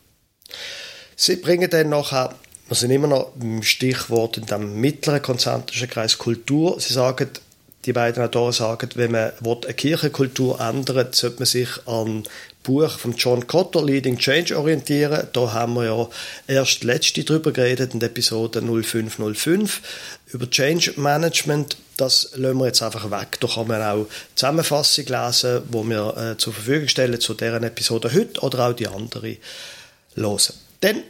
Sie 1.15 1.35
bringen 1.35 1.69
dann 1.69 1.89
nachher, 1.89 2.35
wir 2.67 2.75
sind 2.75 2.91
immer 2.91 3.07
noch 3.07 3.33
im 3.39 3.63
Stichwort 3.63 4.37
in 4.37 4.45
dem 4.45 4.79
mittleren 4.79 5.21
konzentrischen 5.21 5.89
Kreis 5.89 6.17
Kultur. 6.17 6.79
Sie 6.79 6.93
sagen, 6.93 7.29
die 7.85 7.93
beiden 7.93 8.23
Autoren 8.23 8.51
sagen, 8.51 8.89
wenn 8.95 9.11
man 9.11 9.31
eine 9.41 9.73
Kirchenkultur 9.73 10.59
ändert, 10.59 11.15
sollte 11.15 11.37
man 11.39 11.45
sich 11.45 11.69
an 11.87 12.23
Buch 12.63 12.91
von 12.99 13.15
John 13.15 13.47
Cotter, 13.47 13.83
Leading 13.83 14.17
Change, 14.17 14.57
orientieren. 14.57 15.27
Da 15.31 15.53
haben 15.53 15.75
wir 15.75 15.85
ja 15.85 16.09
erst 16.47 16.83
letzte 16.83 17.23
drüber 17.23 17.51
geredet, 17.51 17.93
in 17.93 18.01
der 18.01 18.09
Episode 18.09 18.61
0505, 18.61 19.81
über 20.27 20.49
Change 20.49 20.93
Management. 20.97 21.77
Das 21.95 22.31
lassen 22.35 22.57
wir 22.57 22.67
jetzt 22.67 22.81
einfach 22.81 23.09
weg. 23.11 23.39
Da 23.39 23.47
kann 23.47 23.67
man 23.67 23.81
auch 23.81 24.07
Zusammenfassung 24.35 25.05
lesen, 25.05 25.61
wo 25.69 25.83
wir 25.83 26.17
äh, 26.17 26.37
zur 26.37 26.53
Verfügung 26.53 26.89
stellen 26.89 27.19
zu 27.19 27.33
deren 27.33 27.63
Episode 27.63 28.13
heute 28.13 28.41
oder 28.41 28.67
auch 28.67 28.73
die 28.73 28.87
andere 28.87 29.37
hören. 30.15 30.53
Dann 30.81 31.03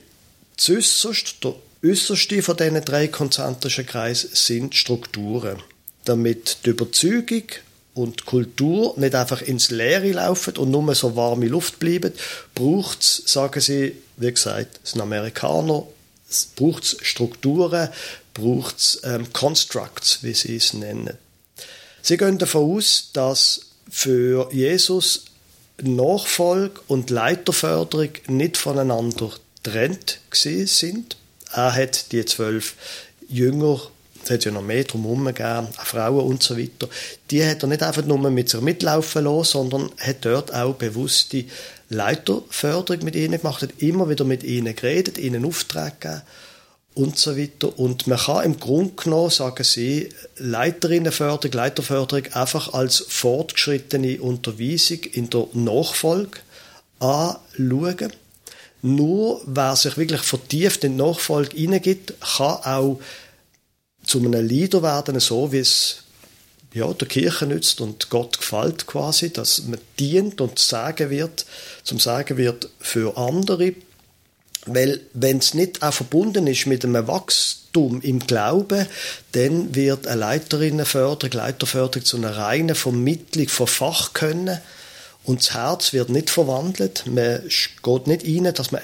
zuäusserst, 0.55 1.43
der 1.43 1.55
äußerste 1.83 2.43
von 2.43 2.57
diesen 2.57 2.85
drei 2.85 3.07
konzentrischen 3.07 3.85
Kreisen 3.85 4.29
sind 4.33 4.75
Strukturen. 4.75 5.61
Damit 6.05 6.65
die 6.65 6.71
Überzeugung 6.71 7.43
und 7.93 8.25
Kultur 8.25 8.93
nicht 8.97 9.15
einfach 9.15 9.41
ins 9.41 9.71
Leere 9.71 10.11
laufen 10.11 10.57
und 10.57 10.71
nur 10.71 10.95
so 10.95 11.15
warme 11.15 11.47
Luft 11.47 11.79
bleiben, 11.79 12.13
braucht 12.55 13.01
es, 13.01 13.23
sagen 13.25 13.59
sie, 13.59 13.95
wie 14.17 14.31
gesagt, 14.31 14.79
es 14.83 14.91
sind 14.91 15.01
Amerikaner, 15.01 15.85
es 16.29 16.45
braucht 16.55 17.05
Strukturen, 17.05 17.89
braucht 18.33 18.77
es 18.77 19.01
ähm, 19.03 19.31
Constructs, 19.33 20.23
wie 20.23 20.33
sie 20.33 20.55
es 20.55 20.73
nennen. 20.73 21.17
Sie 22.01 22.17
gehen 22.17 22.37
davon 22.37 22.77
aus, 22.77 23.09
dass 23.13 23.61
für 23.89 24.49
Jesus 24.53 25.25
Nachfolge 25.81 26.81
und 26.87 27.09
Leiterförderung 27.09 28.11
nicht 28.27 28.57
voneinander 28.57 29.31
getrennt 29.63 30.19
sind. 30.31 31.17
Er 31.51 31.73
hat 31.73 32.11
die 32.11 32.25
zwölf 32.25 32.75
Jünger 33.27 33.81
es 34.23 34.29
hat 34.29 34.45
ja 34.45 34.51
noch 34.51 34.61
mehr 34.61 34.83
drumherum 34.83 35.25
gegeben, 35.25 35.67
auch 35.77 35.85
Frauen 35.85 36.25
und 36.25 36.43
so 36.43 36.57
weiter. 36.57 36.87
Die 37.31 37.43
hat 37.45 37.63
er 37.63 37.67
nicht 37.67 37.83
einfach 37.83 38.05
nur 38.05 38.17
mit 38.29 38.49
sich 38.49 38.61
mitlaufen 38.61 39.23
lassen, 39.23 39.51
sondern 39.51 39.91
hat 39.97 40.25
dort 40.25 40.53
auch 40.53 40.75
bewusste 40.75 41.45
Leiterförderung 41.89 43.03
mit 43.03 43.15
ihnen 43.15 43.39
gemacht, 43.39 43.61
hat 43.61 43.81
immer 43.81 44.09
wieder 44.09 44.25
mit 44.25 44.43
ihnen 44.43 44.75
geredet, 44.75 45.17
ihnen 45.17 45.45
Aufträge 45.45 45.95
gegeben 45.99 46.21
und 46.95 47.17
so 47.17 47.37
weiter. 47.37 47.77
Und 47.79 48.07
man 48.07 48.17
kann 48.17 48.43
im 48.43 48.59
Grunde 48.59 48.93
genommen, 49.01 49.29
sagen 49.29 49.63
sie, 49.63 50.09
Leiterinnenförderung, 50.37 51.55
Leiterförderung 51.55 52.25
einfach 52.33 52.73
als 52.73 53.05
fortgeschrittene 53.07 54.19
Unterweisung 54.19 54.99
in 55.13 55.29
der 55.29 55.47
Nachfolge 55.53 56.39
anschauen. 56.99 58.13
Nur 58.81 59.41
wer 59.45 59.75
sich 59.75 59.97
wirklich 59.97 60.21
vertieft 60.21 60.83
in 60.83 60.97
die 60.97 61.03
Nachfolge 61.03 61.55
hineingibt, 61.55 62.13
kann 62.19 62.63
auch 62.63 62.99
zu 64.09 64.19
einem 64.19 64.45
Leader 64.45 64.81
werden, 64.81 65.19
so 65.19 65.51
wie 65.51 65.59
es 65.59 66.03
ja, 66.73 66.91
der 66.93 67.07
Kirche 67.07 67.45
nützt 67.45 67.79
und 67.81 68.09
Gott 68.09 68.39
gefällt 68.39 68.87
quasi, 68.87 69.31
dass 69.31 69.63
man 69.63 69.79
dient 69.99 70.41
und 70.41 70.59
sagen 70.59 71.09
wird, 71.09 71.45
zum 71.83 71.99
Sagen 71.99 72.37
wird 72.37 72.69
für 72.79 73.17
andere. 73.17 73.73
Weil 74.65 75.01
wenn 75.13 75.37
es 75.37 75.53
nicht 75.53 75.81
auch 75.81 75.93
verbunden 75.93 76.47
ist 76.47 76.67
mit 76.67 76.83
einem 76.83 77.07
Wachstum 77.07 78.01
im 78.01 78.19
Glauben, 78.19 78.85
dann 79.31 79.73
wird 79.73 80.05
eine 80.05 80.19
Leiterinnenförderung, 80.19 81.31
Leiterförderung 81.31 82.05
zu 82.05 82.17
einer 82.17 82.35
reinen 82.35 82.75
Vermittlung 82.75 83.47
von 83.47 83.67
Fachkönnen 83.67 84.59
und 85.23 85.39
das 85.41 85.53
Herz 85.53 85.93
wird 85.93 86.09
nicht 86.09 86.29
verwandelt. 86.29 87.03
Man 87.05 87.41
geht 87.83 88.07
nicht 88.07 88.25
rein, 88.25 88.53
dass 88.53 88.71
man 88.71 88.81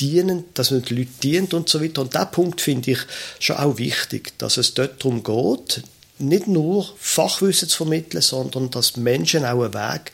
dienen, 0.00 0.44
dass 0.54 0.70
man 0.70 0.82
den 0.82 0.98
Leuten 0.98 1.20
dient 1.22 1.54
und 1.54 1.68
so 1.68 1.82
weiter. 1.82 2.02
Und 2.02 2.14
der 2.14 2.26
Punkt 2.26 2.60
finde 2.60 2.92
ich 2.92 2.98
schon 3.38 3.56
auch 3.56 3.78
wichtig, 3.78 4.36
dass 4.38 4.56
es 4.56 4.74
dort 4.74 5.04
darum 5.04 5.22
geht, 5.22 5.82
nicht 6.18 6.46
nur 6.46 6.88
Fachwissen 6.98 7.68
zu 7.68 7.78
vermitteln, 7.78 8.22
sondern 8.22 8.70
dass 8.70 8.96
Menschen 8.96 9.44
auch 9.44 9.62
einen 9.62 9.74
Weg, 9.74 10.12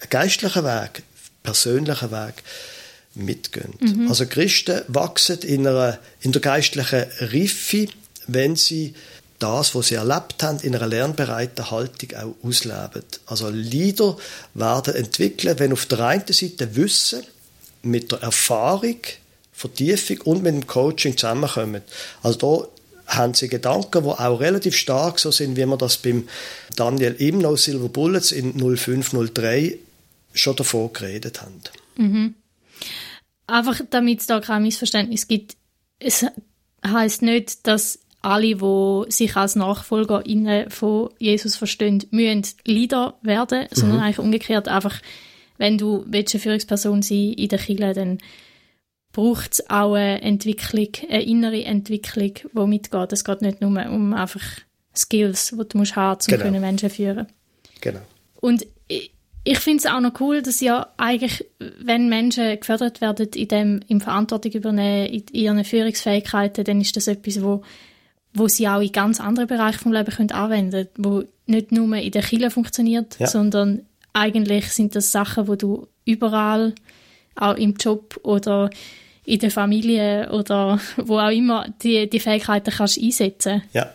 einen 0.00 0.10
geistlichen 0.10 0.64
Weg, 0.64 1.02
persönlichen 1.42 2.10
Weg 2.10 2.42
mitgehen. 3.14 3.74
Mhm. 3.80 4.08
Also 4.08 4.26
Christen 4.26 4.82
wachsen 4.88 5.40
in, 5.40 5.66
einer, 5.66 5.98
in 6.20 6.32
der 6.32 6.40
geistlichen 6.40 7.06
Reife, 7.20 7.88
wenn 8.26 8.56
sie 8.56 8.94
das, 9.38 9.74
was 9.74 9.88
sie 9.88 9.94
erlebt 9.94 10.42
haben, 10.42 10.58
in 10.60 10.74
einer 10.74 10.86
lernbereiten 10.86 11.70
Haltung 11.70 12.10
auch 12.16 12.46
ausleben. 12.46 13.04
Also 13.26 13.48
Leader 13.50 14.16
werden 14.54 14.94
entwickeln, 14.94 15.58
wenn 15.58 15.72
auf 15.72 15.86
der 15.86 16.00
einen 16.00 16.32
Seite 16.32 16.74
Wissen 16.74 17.22
mit 17.90 18.12
der 18.12 18.22
Erfahrung, 18.22 18.98
Vertiefung 19.52 20.20
und 20.22 20.42
mit 20.42 20.54
dem 20.54 20.66
Coaching 20.66 21.16
zusammenkommen. 21.16 21.82
Also 22.22 22.68
da 23.06 23.16
haben 23.16 23.34
sie 23.34 23.48
Gedanken, 23.48 24.04
die 24.04 24.08
auch 24.08 24.40
relativ 24.40 24.76
stark 24.76 25.18
so 25.18 25.30
sind, 25.30 25.56
wie 25.56 25.66
wir 25.66 25.76
das 25.76 25.96
beim 25.96 26.28
Daniel 26.76 27.14
Imno 27.18 27.56
Silver 27.56 27.88
Bullets 27.88 28.32
in 28.32 28.52
0503 28.52 29.78
schon 30.34 30.56
davor 30.56 30.92
geredet 30.92 31.40
haben. 31.42 31.60
Mhm. 31.96 32.34
Einfach 33.46 33.80
damit 33.90 34.20
es 34.20 34.26
da 34.26 34.40
kein 34.40 34.62
Missverständnis 34.62 35.26
gibt, 35.26 35.56
es 35.98 36.24
heißt 36.86 37.22
nicht, 37.22 37.66
dass 37.66 37.98
alle, 38.20 38.56
die 38.56 39.12
sich 39.12 39.36
als 39.36 39.56
Nachfolger 39.56 40.22
von 40.68 41.10
Jesus 41.18 41.56
verstehen, 41.56 42.04
müssen 42.10 42.44
Leader 42.64 43.18
werden, 43.22 43.62
mhm. 43.62 43.74
sondern 43.74 44.00
eigentlich 44.00 44.18
umgekehrt 44.18 44.68
einfach, 44.68 45.00
wenn 45.58 45.78
du 45.78 46.04
eine 46.10 46.24
Führungsperson 46.24 47.02
sein 47.02 47.32
in 47.34 47.48
der 47.48 47.58
Kirche, 47.58 47.92
dann 47.92 48.18
braucht 49.12 49.52
es 49.54 49.70
auch 49.70 49.94
eine 49.94 50.22
Entwicklung, 50.22 50.88
eine 51.08 51.22
innere 51.22 51.64
Entwicklung, 51.64 52.34
die 52.34 52.66
mitgeht. 52.66 53.12
Es 53.12 53.24
geht 53.24 53.42
nicht 53.42 53.60
nur 53.60 53.70
um 53.90 54.14
einfach 54.14 54.42
Skills, 54.94 55.50
die 55.50 55.68
du 55.68 55.78
musst 55.78 55.96
haben, 55.96 56.20
um 56.20 56.38
genau. 56.38 56.60
Menschen 56.60 56.90
führen. 56.90 57.26
Genau. 57.80 58.00
Und 58.40 58.66
ich, 58.86 59.12
ich 59.44 59.58
finde 59.58 59.78
es 59.78 59.86
auch 59.86 60.00
noch 60.00 60.20
cool, 60.20 60.42
dass 60.42 60.60
ja 60.60 60.92
eigentlich, 60.96 61.44
wenn 61.80 62.08
Menschen 62.08 62.58
gefördert 62.58 63.00
werden, 63.00 63.28
in 63.34 63.48
dem, 63.48 63.80
in 63.88 64.00
Verantwortung 64.00 64.52
übernehmen, 64.52 65.06
in 65.06 65.24
ihren 65.32 65.64
Führungsfähigkeiten, 65.64 66.64
dann 66.64 66.80
ist 66.80 66.96
das 66.96 67.08
etwas, 67.08 67.42
wo 67.42 67.62
wo 68.34 68.48
sie 68.48 68.68
auch 68.68 68.80
in 68.80 68.92
ganz 68.92 69.20
andere 69.20 69.46
Bereiche 69.46 69.78
vom 69.78 69.92
Leben 69.92 70.10
können 70.10 70.30
anwenden 70.30 70.88
können, 70.94 71.04
wo 71.04 71.24
nicht 71.46 71.72
nur 71.72 71.96
in 71.96 72.10
der 72.10 72.22
Kirche 72.22 72.50
funktioniert, 72.50 73.18
ja. 73.18 73.26
sondern 73.26 73.86
eigentlich 74.12 74.70
sind 74.72 74.94
das 74.94 75.12
Sachen, 75.12 75.48
wo 75.48 75.56
du 75.56 75.86
überall, 76.04 76.74
auch 77.36 77.54
im 77.54 77.74
Job 77.74 78.18
oder 78.22 78.70
in 79.24 79.38
der 79.38 79.50
Familie 79.50 80.30
oder 80.32 80.80
wo 80.96 81.18
auch 81.18 81.30
immer, 81.30 81.66
die, 81.82 82.08
die 82.08 82.20
Fähigkeiten 82.20 82.70
kannst 82.70 83.00
einsetzen. 83.00 83.62
Ja. 83.72 83.92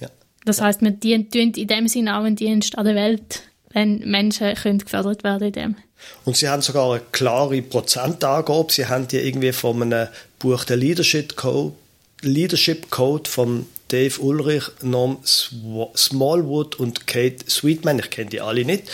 ja. 0.00 0.08
Das 0.44 0.60
heißt, 0.60 0.82
wir 0.82 0.90
dienen 0.90 1.28
in 1.32 1.68
dem 1.68 1.88
Sinne 1.88 2.18
auch 2.18 2.24
einen 2.24 2.36
Dienst 2.36 2.76
an 2.76 2.86
der 2.86 2.94
Welt, 2.94 3.42
wenn 3.70 3.98
Menschen 4.10 4.54
können 4.54 4.78
gefördert 4.78 5.22
werden 5.22 5.48
in 5.48 5.52
dem. 5.52 5.76
Und 6.24 6.36
sie 6.36 6.48
haben 6.48 6.62
sogar 6.62 6.90
eine 6.90 7.02
klare 7.12 7.60
Prozentangabe. 7.60 8.72
Sie 8.72 8.86
haben 8.86 9.06
die 9.06 9.18
irgendwie 9.18 9.52
von 9.52 9.82
einem 9.82 10.08
Buch 10.38 10.64
der 10.64 10.78
Leadership 10.78 11.36
Code 11.36 11.74
Leadership 12.22 12.90
Code 12.90 13.28
von 13.28 13.66
Dave 13.90 14.20
Ulrich, 14.20 14.64
Norm 14.82 15.18
Smallwood 15.24 16.76
und 16.76 17.06
Kate 17.06 17.44
Sweetman. 17.50 17.98
Ich 17.98 18.10
kenne 18.10 18.30
die 18.30 18.40
alle 18.40 18.64
nicht. 18.64 18.84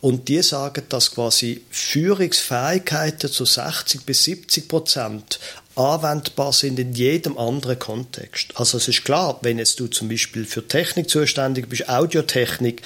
Und 0.00 0.28
die 0.28 0.42
sagen, 0.42 0.84
dass 0.88 1.12
quasi 1.12 1.62
Führungsfähigkeiten 1.70 3.30
zu 3.30 3.44
60 3.44 4.02
bis 4.06 4.24
70 4.24 4.68
Prozent 4.68 5.38
anwendbar 5.74 6.52
sind 6.52 6.78
in 6.78 6.94
jedem 6.94 7.38
anderen 7.38 7.78
Kontext. 7.78 8.52
Also 8.56 8.78
es 8.78 8.88
ist 8.88 9.04
klar, 9.04 9.38
wenn 9.42 9.58
jetzt 9.58 9.78
du 9.80 9.86
zum 9.86 10.08
Beispiel 10.08 10.44
für 10.44 10.66
Technik 10.66 11.08
zuständig 11.10 11.68
bist, 11.68 11.88
Audiotechnik, 11.88 12.82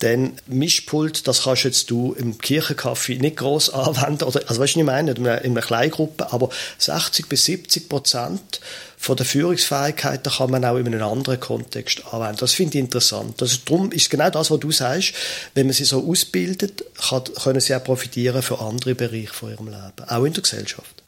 dann 0.00 0.32
Mischpult, 0.46 1.28
das 1.28 1.42
kannst 1.42 1.64
jetzt 1.64 1.90
du 1.90 2.14
im 2.14 2.38
Kirchenkaffee 2.38 3.18
nicht 3.18 3.36
groß 3.36 3.70
anwenden. 3.70 4.24
Oder, 4.24 4.40
also 4.48 4.58
weißt 4.58 4.58
du, 4.58 4.60
was 4.60 4.70
ich 4.70 4.76
meine? 4.84 5.12
In 5.12 5.26
einer, 5.26 5.42
in 5.42 5.50
einer 5.52 5.60
Kleingruppe. 5.60 6.32
Aber 6.32 6.48
60 6.78 7.28
bis 7.28 7.44
70 7.44 7.88
Prozent 7.88 8.60
von 9.02 9.16
der 9.16 9.24
Führungsfähigkeit 9.24 10.24
kann 10.24 10.50
man 10.50 10.62
auch 10.62 10.76
in 10.76 10.86
einem 10.86 11.02
anderen 11.02 11.40
Kontext 11.40 12.02
anwenden. 12.12 12.36
Das 12.40 12.52
finde 12.52 12.76
ich 12.76 12.84
interessant. 12.84 13.40
Ist, 13.40 13.66
darum 13.66 13.90
ist 13.92 14.10
genau 14.10 14.28
das, 14.28 14.50
was 14.50 14.60
du 14.60 14.70
sagst. 14.70 15.14
Wenn 15.54 15.66
man 15.66 15.72
sie 15.72 15.86
so 15.86 16.06
ausbildet, 16.06 16.84
kann, 17.08 17.24
können 17.42 17.60
sie 17.60 17.74
auch 17.74 17.82
profitieren 17.82 18.42
für 18.42 18.60
andere 18.60 18.94
Bereiche 18.94 19.32
von 19.32 19.52
ihrem 19.52 19.68
Leben, 19.68 20.06
auch 20.06 20.24
in 20.24 20.34
der 20.34 20.42
Gesellschaft. 20.42 21.02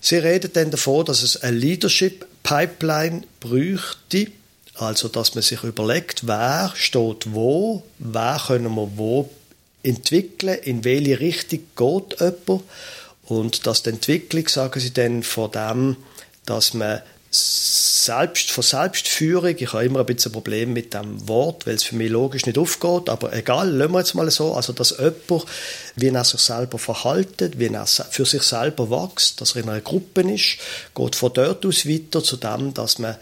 Sie 0.00 0.16
reden 0.16 0.50
dann 0.54 0.70
davon, 0.70 1.04
dass 1.04 1.22
es 1.22 1.42
eine 1.42 1.58
Leadership 1.58 2.26
Pipeline 2.42 3.24
bräuchte, 3.40 4.28
also 4.74 5.08
dass 5.08 5.34
man 5.34 5.42
sich 5.42 5.62
überlegt, 5.62 6.26
wer 6.26 6.72
steht 6.74 7.34
wo, 7.34 7.82
wer 7.98 8.40
können 8.46 8.74
wir 8.74 8.88
wo 8.96 9.28
entwickeln, 9.82 10.58
in 10.62 10.84
welche 10.84 11.20
Richtung 11.20 11.60
geht 11.76 12.18
jemand 12.18 12.62
und 13.24 13.66
dass 13.66 13.82
die 13.82 13.90
Entwicklung, 13.90 14.48
sagen 14.48 14.80
sie 14.80 14.94
dann, 14.94 15.22
von 15.22 15.50
dem, 15.50 15.96
dass 16.46 16.72
man 16.72 17.02
selbst, 17.36 18.50
von 18.50 18.62
Selbstführung, 18.62 19.54
ich 19.58 19.72
habe 19.72 19.84
immer 19.84 20.00
ein 20.00 20.06
bisschen 20.06 20.30
ein 20.30 20.34
Problem 20.34 20.72
mit 20.72 20.94
dem 20.94 21.28
Wort, 21.28 21.66
weil 21.66 21.74
es 21.74 21.82
für 21.82 21.96
mich 21.96 22.10
logisch 22.10 22.46
nicht 22.46 22.58
aufgeht, 22.58 23.08
aber 23.08 23.32
egal, 23.32 23.70
lassen 23.70 23.92
wir 23.92 23.98
jetzt 23.98 24.14
mal 24.14 24.30
so, 24.30 24.54
also 24.54 24.72
dass 24.72 24.96
jemand, 24.98 25.46
wie 25.96 26.08
er 26.08 26.24
sich 26.24 26.40
selber 26.40 26.78
verhaltet, 26.78 27.58
wie 27.58 27.66
er 27.66 27.86
für 27.86 28.24
sich 28.24 28.42
selber 28.42 28.90
wächst, 28.90 29.40
dass 29.40 29.56
er 29.56 29.62
in 29.62 29.68
einer 29.68 29.80
Gruppe 29.80 30.22
ist, 30.22 30.58
geht 30.94 31.16
von 31.16 31.32
dort 31.32 31.66
aus 31.66 31.86
weiter 31.86 32.22
zu 32.22 32.36
dem, 32.36 32.72
dass 32.74 32.98
man 32.98 33.16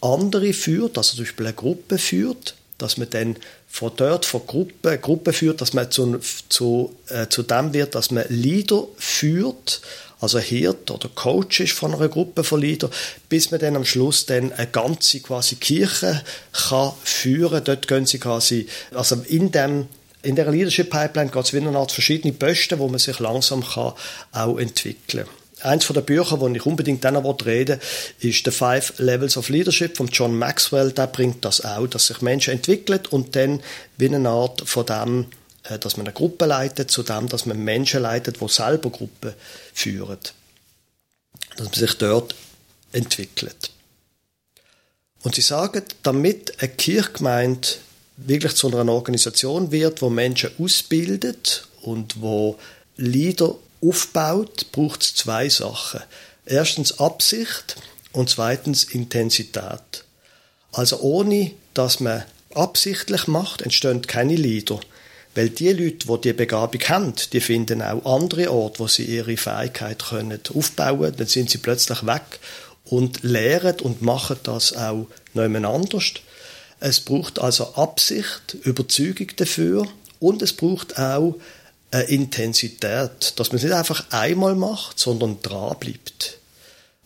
andere 0.00 0.52
führt, 0.52 0.98
also 0.98 1.16
zum 1.16 1.24
Beispiel 1.24 1.46
eine 1.46 1.54
Gruppe 1.54 1.98
führt, 1.98 2.54
dass 2.82 2.96
man 2.96 3.08
dann 3.10 3.36
von 3.68 3.92
dort, 3.96 4.26
von 4.26 4.46
Gruppe, 4.46 4.98
Gruppe 4.98 5.32
führt, 5.32 5.60
dass 5.60 5.72
man 5.72 5.90
zu, 5.90 6.18
zu, 6.48 6.94
äh, 7.08 7.28
zu 7.28 7.42
dem 7.42 7.72
wird, 7.72 7.94
dass 7.94 8.10
man 8.10 8.24
Leader 8.28 8.86
führt, 8.96 9.80
also 10.20 10.38
Hirt 10.38 10.90
oder 10.90 11.08
Coach 11.14 11.60
ist 11.60 11.72
von 11.72 11.94
einer 11.94 12.08
Gruppe 12.08 12.44
von 12.44 12.60
Leadern, 12.60 12.90
bis 13.28 13.50
man 13.50 13.60
dann 13.60 13.76
am 13.76 13.84
Schluss 13.84 14.26
dann 14.26 14.52
eine 14.52 14.68
ganze 14.68 15.20
quasi 15.20 15.56
Kirche 15.56 16.22
kann 16.52 16.92
führen. 17.02 17.64
Dort 17.64 17.88
gehen 17.88 18.06
sie 18.06 18.18
quasi, 18.18 18.66
also 18.94 19.16
in 19.26 19.50
dem 19.50 19.88
in 20.24 20.36
der 20.36 20.48
Leadership 20.52 20.88
Pipeline 20.88 21.30
geht 21.30 21.44
es 21.44 21.52
wie 21.52 21.56
eine 21.56 21.76
Art 21.76 21.90
verschiedene 21.90 22.32
Posten, 22.32 22.78
wo 22.78 22.86
man 22.86 23.00
sich 23.00 23.18
langsam 23.18 23.64
kann 23.64 23.94
auch 24.30 24.58
entwickeln 24.58 25.26
Eins 25.64 25.84
von 25.84 25.94
den 25.94 26.04
Büchern, 26.04 26.40
wo 26.40 26.48
ich 26.48 26.66
unbedingt 26.66 27.04
dann 27.04 27.16
reden 27.16 27.80
will, 28.20 28.30
ist 28.30 28.44
The 28.44 28.50
Five 28.50 28.94
Levels 28.98 29.36
of 29.36 29.48
Leadership 29.48 29.96
von 29.96 30.08
John 30.08 30.36
Maxwell. 30.36 30.92
Der 30.92 31.06
bringt 31.06 31.44
das 31.44 31.64
auch, 31.64 31.86
dass 31.86 32.06
sich 32.06 32.20
Menschen 32.20 32.54
entwickeln 32.54 33.00
und 33.10 33.36
dann 33.36 33.62
wie 33.96 34.08
eine 34.08 34.28
Art 34.28 34.62
von 34.68 34.86
dem 34.86 35.26
äh, 35.64 35.78
dass 35.78 35.96
man 35.96 36.06
eine 36.06 36.14
Gruppe 36.14 36.46
leitet, 36.46 36.90
zu 36.90 37.02
dem, 37.02 37.28
dass 37.28 37.46
man 37.46 37.58
Menschen 37.58 38.02
leitet, 38.02 38.40
die 38.40 38.48
selber 38.48 38.90
Gruppen 38.90 39.32
führen. 39.72 40.18
Dass 41.56 41.66
man 41.66 41.74
sich 41.74 41.94
dort 41.94 42.34
entwickelt. 42.92 43.70
Und 45.22 45.34
sie 45.34 45.42
sagen, 45.42 45.84
damit 46.02 46.60
eine 46.60 46.70
Kirchgemeinde 46.70 47.68
wirklich 48.16 48.54
zu 48.54 48.68
einer 48.68 48.92
Organisation 48.92 49.70
wird, 49.70 50.02
wo 50.02 50.10
Menschen 50.10 50.50
ausbildet 50.58 51.68
und 51.82 52.20
wo 52.20 52.58
Leader 52.96 53.54
aufbaut, 53.82 54.70
braucht 54.72 55.02
es 55.02 55.14
zwei 55.14 55.48
Sachen. 55.48 56.00
Erstens 56.46 56.98
Absicht 56.98 57.76
und 58.12 58.30
zweitens 58.30 58.84
Intensität. 58.84 60.04
Also 60.72 61.00
ohne, 61.00 61.52
dass 61.74 62.00
man 62.00 62.24
absichtlich 62.54 63.26
macht, 63.26 63.62
entstehen 63.62 64.02
keine 64.02 64.36
Leader. 64.36 64.80
Weil 65.34 65.48
die 65.48 65.72
Leute, 65.72 66.06
die 66.06 66.20
die 66.20 66.32
Begabung 66.34 66.80
haben, 66.82 67.14
die 67.32 67.40
finden 67.40 67.80
auch 67.80 68.04
andere 68.04 68.50
Orte, 68.50 68.80
wo 68.80 68.86
sie 68.86 69.04
ihre 69.04 69.36
Fähigkeit 69.36 70.04
können 70.04 70.40
aufbauen. 70.54 71.14
Dann 71.16 71.26
sind 71.26 71.48
sie 71.50 71.58
plötzlich 71.58 72.04
weg 72.06 72.38
und 72.84 73.22
lehren 73.22 73.80
und 73.80 74.02
machen 74.02 74.38
das 74.42 74.76
auch 74.76 75.06
niemand 75.32 75.64
anders. 75.64 76.12
Es 76.80 77.00
braucht 77.00 77.38
also 77.38 77.74
Absicht, 77.76 78.56
Überzeugung 78.62 79.28
dafür 79.36 79.86
und 80.20 80.42
es 80.42 80.52
braucht 80.52 80.98
auch 80.98 81.36
eine 81.92 82.04
Intensität, 82.04 83.34
dass 83.36 83.50
man 83.50 83.56
es 83.56 83.62
nicht 83.62 83.72
einfach 83.72 84.04
einmal 84.10 84.54
macht, 84.54 84.98
sondern 84.98 85.40
dran 85.42 85.76
bleibt. 85.78 86.38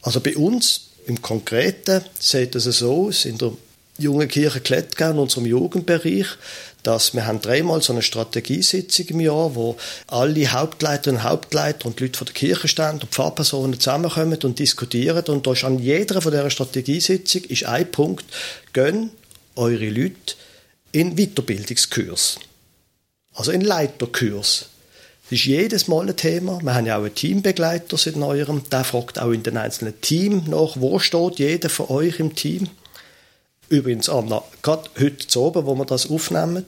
Also 0.01 0.21
bei 0.21 0.37
uns 0.37 0.89
im 1.07 1.21
Konkreten 1.21 2.03
sieht 2.19 2.55
es 2.55 2.65
so 2.65 3.07
aus, 3.09 3.25
in 3.25 3.39
der 3.39 3.53
Junge 3.99 4.29
Kirche 4.29 4.61
Klettgau 4.61 5.11
in 5.11 5.19
unserem 5.19 5.47
Jugendbereich, 5.47 6.27
dass 6.83 7.15
wir 7.15 7.27
haben 7.27 7.41
dreimal 7.41 7.81
so 7.81 7.95
eine 7.95 8.03
Strategiesitzung 8.03 9.07
im 9.07 9.21
Jahr, 9.21 9.55
wo 9.55 9.77
alle 10.07 10.53
Hauptleiter 10.53 11.11
und 11.11 11.23
Hauptleiter 11.23 11.87
und 11.87 11.99
Leute 11.99 12.19
von 12.19 12.27
der 12.27 12.35
Kirche 12.35 12.69
stehen 12.69 13.01
und 13.01 13.07
Pfarrpersonen 13.07 13.81
zusammenkommen 13.81 14.39
und 14.45 14.59
diskutieren 14.59 15.25
und 15.29 15.47
da 15.47 15.53
ist 15.53 15.65
an 15.65 15.79
jeder 15.79 16.21
von 16.21 16.31
dieser 16.31 16.51
Strategiesitzung 16.51 17.45
ist 17.45 17.65
ein 17.65 17.91
Punkt, 17.91 18.27
gönn 18.75 19.11
eure 19.57 19.89
Leute 19.89 20.35
in 20.93 21.17
Weiterbildungskurs. 21.17 22.39
Also 23.35 23.51
in 23.51 23.63
Leiterkurs. 23.63 24.67
Das 25.29 25.41
ist 25.41 25.47
jedes 25.47 25.89
Mal 25.89 26.09
ein 26.09 26.17
Thema. 26.17 26.61
Wir 26.63 26.75
haben 26.75 26.87
ja 26.87 26.99
auch 26.99 27.03
einen 27.03 27.15
Teambegleiter 27.15 27.97
seit 27.97 28.15
neuerem. 28.15 28.63
Der 28.71 28.85
fragt 28.85 29.19
auch 29.19 29.33
in 29.33 29.43
den 29.43 29.57
einzelnen 29.57 30.01
Teams 30.01 30.47
nach, 30.47 30.77
wo 30.77 31.01
steht 31.01 31.41
jeder 31.41 31.69
von 31.69 31.89
euch 31.89 32.21
im 32.21 32.37
Team. 32.37 32.69
Übrigens, 33.69 34.09
Anna, 34.09 34.45
gerade 34.63 34.89
heute 35.01 35.27
zu 35.27 35.43
oben, 35.43 35.67
wo 35.67 35.75
wir 35.75 35.85
das 35.85 36.09
aufnehmen, 36.09 36.65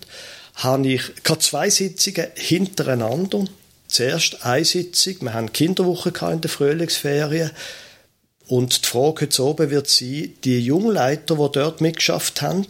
habe 0.56 0.88
ich 0.88 1.02
gerade 1.22 1.38
zwei 1.38 1.70
Sitzungen 1.70 2.26
hintereinander. 2.34 3.44
Zuerst 3.86 4.44
eine 4.44 4.64
Sitzung, 4.64 5.14
wir 5.20 5.34
haben 5.34 5.52
Kinderwoche 5.52 6.12
in 6.32 6.40
der 6.40 6.50
Frühlingsferien. 6.50 7.52
Und 8.48 8.84
die 8.84 8.88
Frage 8.88 9.26
heute 9.26 9.44
oben 9.44 9.70
wird 9.70 9.88
sein, 9.88 10.34
die 10.42 10.58
Jungleiter, 10.58 11.36
die 11.36 11.52
dort 11.52 11.80
mitgeschafft 11.80 12.42
haben, 12.42 12.66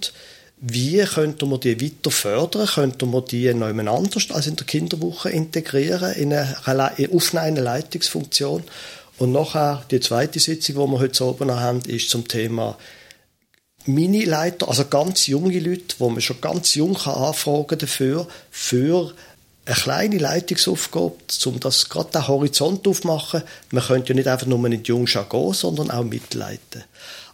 wie 0.61 0.99
könnten 1.05 1.49
wir 1.51 1.59
die 1.59 1.81
weiter 1.81 2.11
fördern? 2.11 2.67
Könnten 2.67 3.13
wir 3.13 3.23
die 3.23 3.53
noch 3.55 3.69
anders 3.69 4.31
als 4.31 4.47
in 4.49 4.57
der 4.57 4.67
Kinderwoche 4.67 5.31
integrieren, 5.31 6.13
in 6.15 6.33
eine, 6.33 6.57
auf 7.13 7.35
eine 7.35 7.61
Leitungsfunktion? 7.61 8.65
Und 9.19 9.33
nachher, 9.33 9.85
die 9.91 10.01
zweite 10.01 10.41
Sitzung, 10.41 10.75
die 10.75 10.93
wir 10.93 10.99
heute 10.99 11.25
oben 11.25 11.51
haben, 11.51 11.81
ist 11.83 12.11
zum 12.11 12.27
Thema 12.27 12.77
Mini-Leiter, 13.87 14.69
also 14.69 14.85
ganz 14.85 15.27
junge 15.27 15.59
Leute, 15.59 15.97
wo 15.99 16.09
man 16.09 16.21
schon 16.21 16.41
ganz 16.41 16.75
jung 16.75 16.95
kann 16.95 17.15
anfragen 17.15 17.79
dafür, 17.79 18.27
für 18.51 19.15
eine 19.65 19.75
kleine 19.75 20.19
Leitungsaufgabe, 20.19 21.17
um 21.47 21.61
das 21.61 21.89
gerade 21.89 22.11
den 22.13 22.29
Horizont 22.29 22.87
aufzumachen. 22.87 23.43
Man 23.71 23.85
könnte 23.85 24.09
ja 24.09 24.15
nicht 24.15 24.29
einfach 24.29 24.47
nur 24.47 24.65
in 24.67 24.83
die 24.83 24.89
Jungschau 24.89 25.25
gehen, 25.25 25.53
sondern 25.53 25.91
auch 25.91 26.05
mitleiten. 26.05 26.85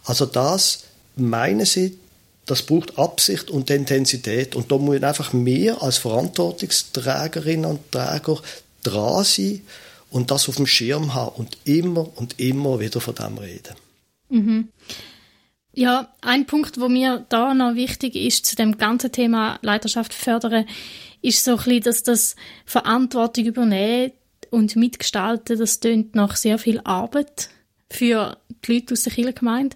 Also 0.05 0.25
das, 0.25 0.83
meine 1.15 1.65
Sie, 1.65 1.97
das 2.45 2.63
braucht 2.63 2.97
Absicht 2.97 3.49
und 3.49 3.69
Intensität. 3.69 4.55
Und 4.55 4.71
da 4.71 4.77
muss 4.77 5.01
einfach 5.01 5.33
mehr 5.33 5.81
als 5.81 5.97
Verantwortungsträgerinnen 5.97 7.65
und 7.65 7.91
Träger 7.91 8.39
dran 8.83 9.23
sein 9.23 9.61
und 10.09 10.31
das 10.31 10.47
auf 10.47 10.57
dem 10.57 10.67
Schirm 10.67 11.13
haben 11.13 11.35
und 11.35 11.57
immer 11.65 12.07
und 12.15 12.39
immer 12.39 12.79
wieder 12.79 13.01
von 13.01 13.15
dem 13.15 13.37
reden. 13.37 13.75
Mhm. 14.29 14.69
Ja, 15.73 16.13
ein 16.21 16.45
Punkt, 16.45 16.79
wo 16.79 16.87
mir 16.87 17.25
da 17.27 17.53
noch 17.53 17.75
wichtig 17.75 18.15
ist 18.15 18.45
zu 18.45 18.55
dem 18.55 18.77
ganzen 18.77 19.11
Thema 19.11 19.59
Leiterschaft 19.61 20.13
fördern, 20.13 20.65
ist 21.21 21.43
so 21.43 21.51
ein 21.51 21.57
bisschen, 21.57 21.81
dass 21.81 22.03
das 22.03 22.35
Verantwortung 22.65 23.45
übernehmen 23.45 24.13
und 24.51 24.75
mitgestalten, 24.77 25.57
das 25.57 25.81
tönt 25.81 26.15
nach 26.15 26.37
sehr 26.37 26.59
viel 26.59 26.79
Arbeit 26.85 27.49
für 27.89 28.37
die 28.65 28.73
Leute 28.73 28.93
aus 28.93 29.03
der 29.03 29.13
Kirchengemeinde 29.13 29.75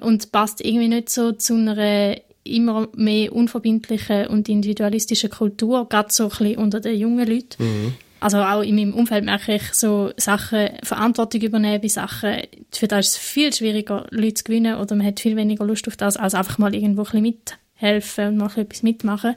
und 0.00 0.32
passt 0.32 0.64
irgendwie 0.64 0.88
nicht 0.88 1.10
so 1.10 1.32
zu 1.32 1.54
einer 1.54 2.16
immer 2.44 2.88
mehr 2.94 3.32
unverbindlichen 3.32 4.26
und 4.28 4.48
individualistischen 4.48 5.30
Kultur, 5.30 5.88
gerade 5.88 6.12
so 6.12 6.24
ein 6.24 6.28
bisschen 6.30 6.56
unter 6.56 6.80
den 6.80 6.98
jungen 6.98 7.28
Leuten. 7.28 7.62
Mhm. 7.62 7.94
Also 8.20 8.38
auch 8.38 8.62
in 8.62 8.76
meinem 8.76 8.92
Umfeld 8.92 9.24
merke 9.24 9.54
ich 9.54 9.72
so 9.72 10.12
Sachen, 10.18 10.68
Verantwortung 10.82 11.40
übernehmen 11.40 11.80
bei 11.80 11.88
Sachen, 11.88 12.42
für 12.70 12.86
das 12.86 13.08
ist 13.08 13.12
es 13.14 13.18
viel 13.18 13.52
schwieriger, 13.52 14.06
Leute 14.10 14.34
zu 14.34 14.44
gewinnen 14.44 14.76
oder 14.76 14.94
man 14.94 15.06
hat 15.06 15.20
viel 15.20 15.36
weniger 15.36 15.64
Lust 15.64 15.88
auf 15.88 15.96
das, 15.96 16.18
als 16.18 16.34
einfach 16.34 16.58
mal 16.58 16.74
irgendwo 16.74 17.02
ein 17.02 17.22
bisschen 17.22 17.22
mithelfen 17.22 18.28
und 18.28 18.36
mal 18.36 18.50
etwas 18.56 18.82
mitmachen. 18.82 19.36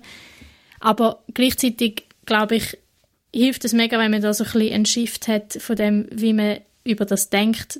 Aber 0.81 1.23
gleichzeitig, 1.33 2.03
glaube 2.25 2.57
ich, 2.57 2.77
hilft 3.33 3.63
es 3.63 3.71
mega, 3.71 3.97
wenn 3.97 4.11
man 4.11 4.21
da 4.21 4.33
so 4.33 4.43
ein 4.43 4.51
bisschen 4.51 4.73
einen 4.73 4.85
Shift 4.85 5.29
hat 5.29 5.53
von 5.53 5.77
dem, 5.77 6.07
wie 6.11 6.33
man 6.33 6.57
über 6.83 7.05
das 7.05 7.29
denkt, 7.29 7.79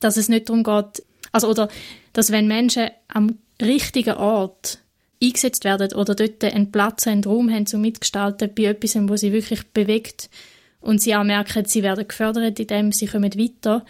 dass 0.00 0.16
es 0.16 0.28
nicht 0.28 0.48
darum 0.48 0.64
geht, 0.64 1.05
also, 1.36 1.48
oder, 1.48 1.68
dass 2.12 2.32
wenn 2.32 2.48
Menschen 2.48 2.88
am 3.08 3.38
richtigen 3.60 4.14
Ort 4.14 4.78
eingesetzt 5.22 5.64
werden 5.64 5.92
oder 5.94 6.14
dort 6.14 6.44
einen 6.44 6.72
Platz, 6.72 7.06
einen 7.06 7.24
Raum 7.24 7.50
haben 7.50 7.66
zum 7.66 7.80
Mitgestalten 7.80 8.50
bei 8.54 8.64
etwas, 8.64 8.96
wo 9.08 9.16
sie 9.16 9.32
wirklich 9.32 9.66
bewegt 9.68 10.28
und 10.80 11.00
sie 11.00 11.14
auch 11.14 11.24
merken, 11.24 11.64
sie 11.64 11.82
werden 11.82 12.06
gefördert, 12.06 12.58
indem 12.60 12.92
sie 12.92 13.06
kommen 13.06 13.34
weiter, 13.34 13.84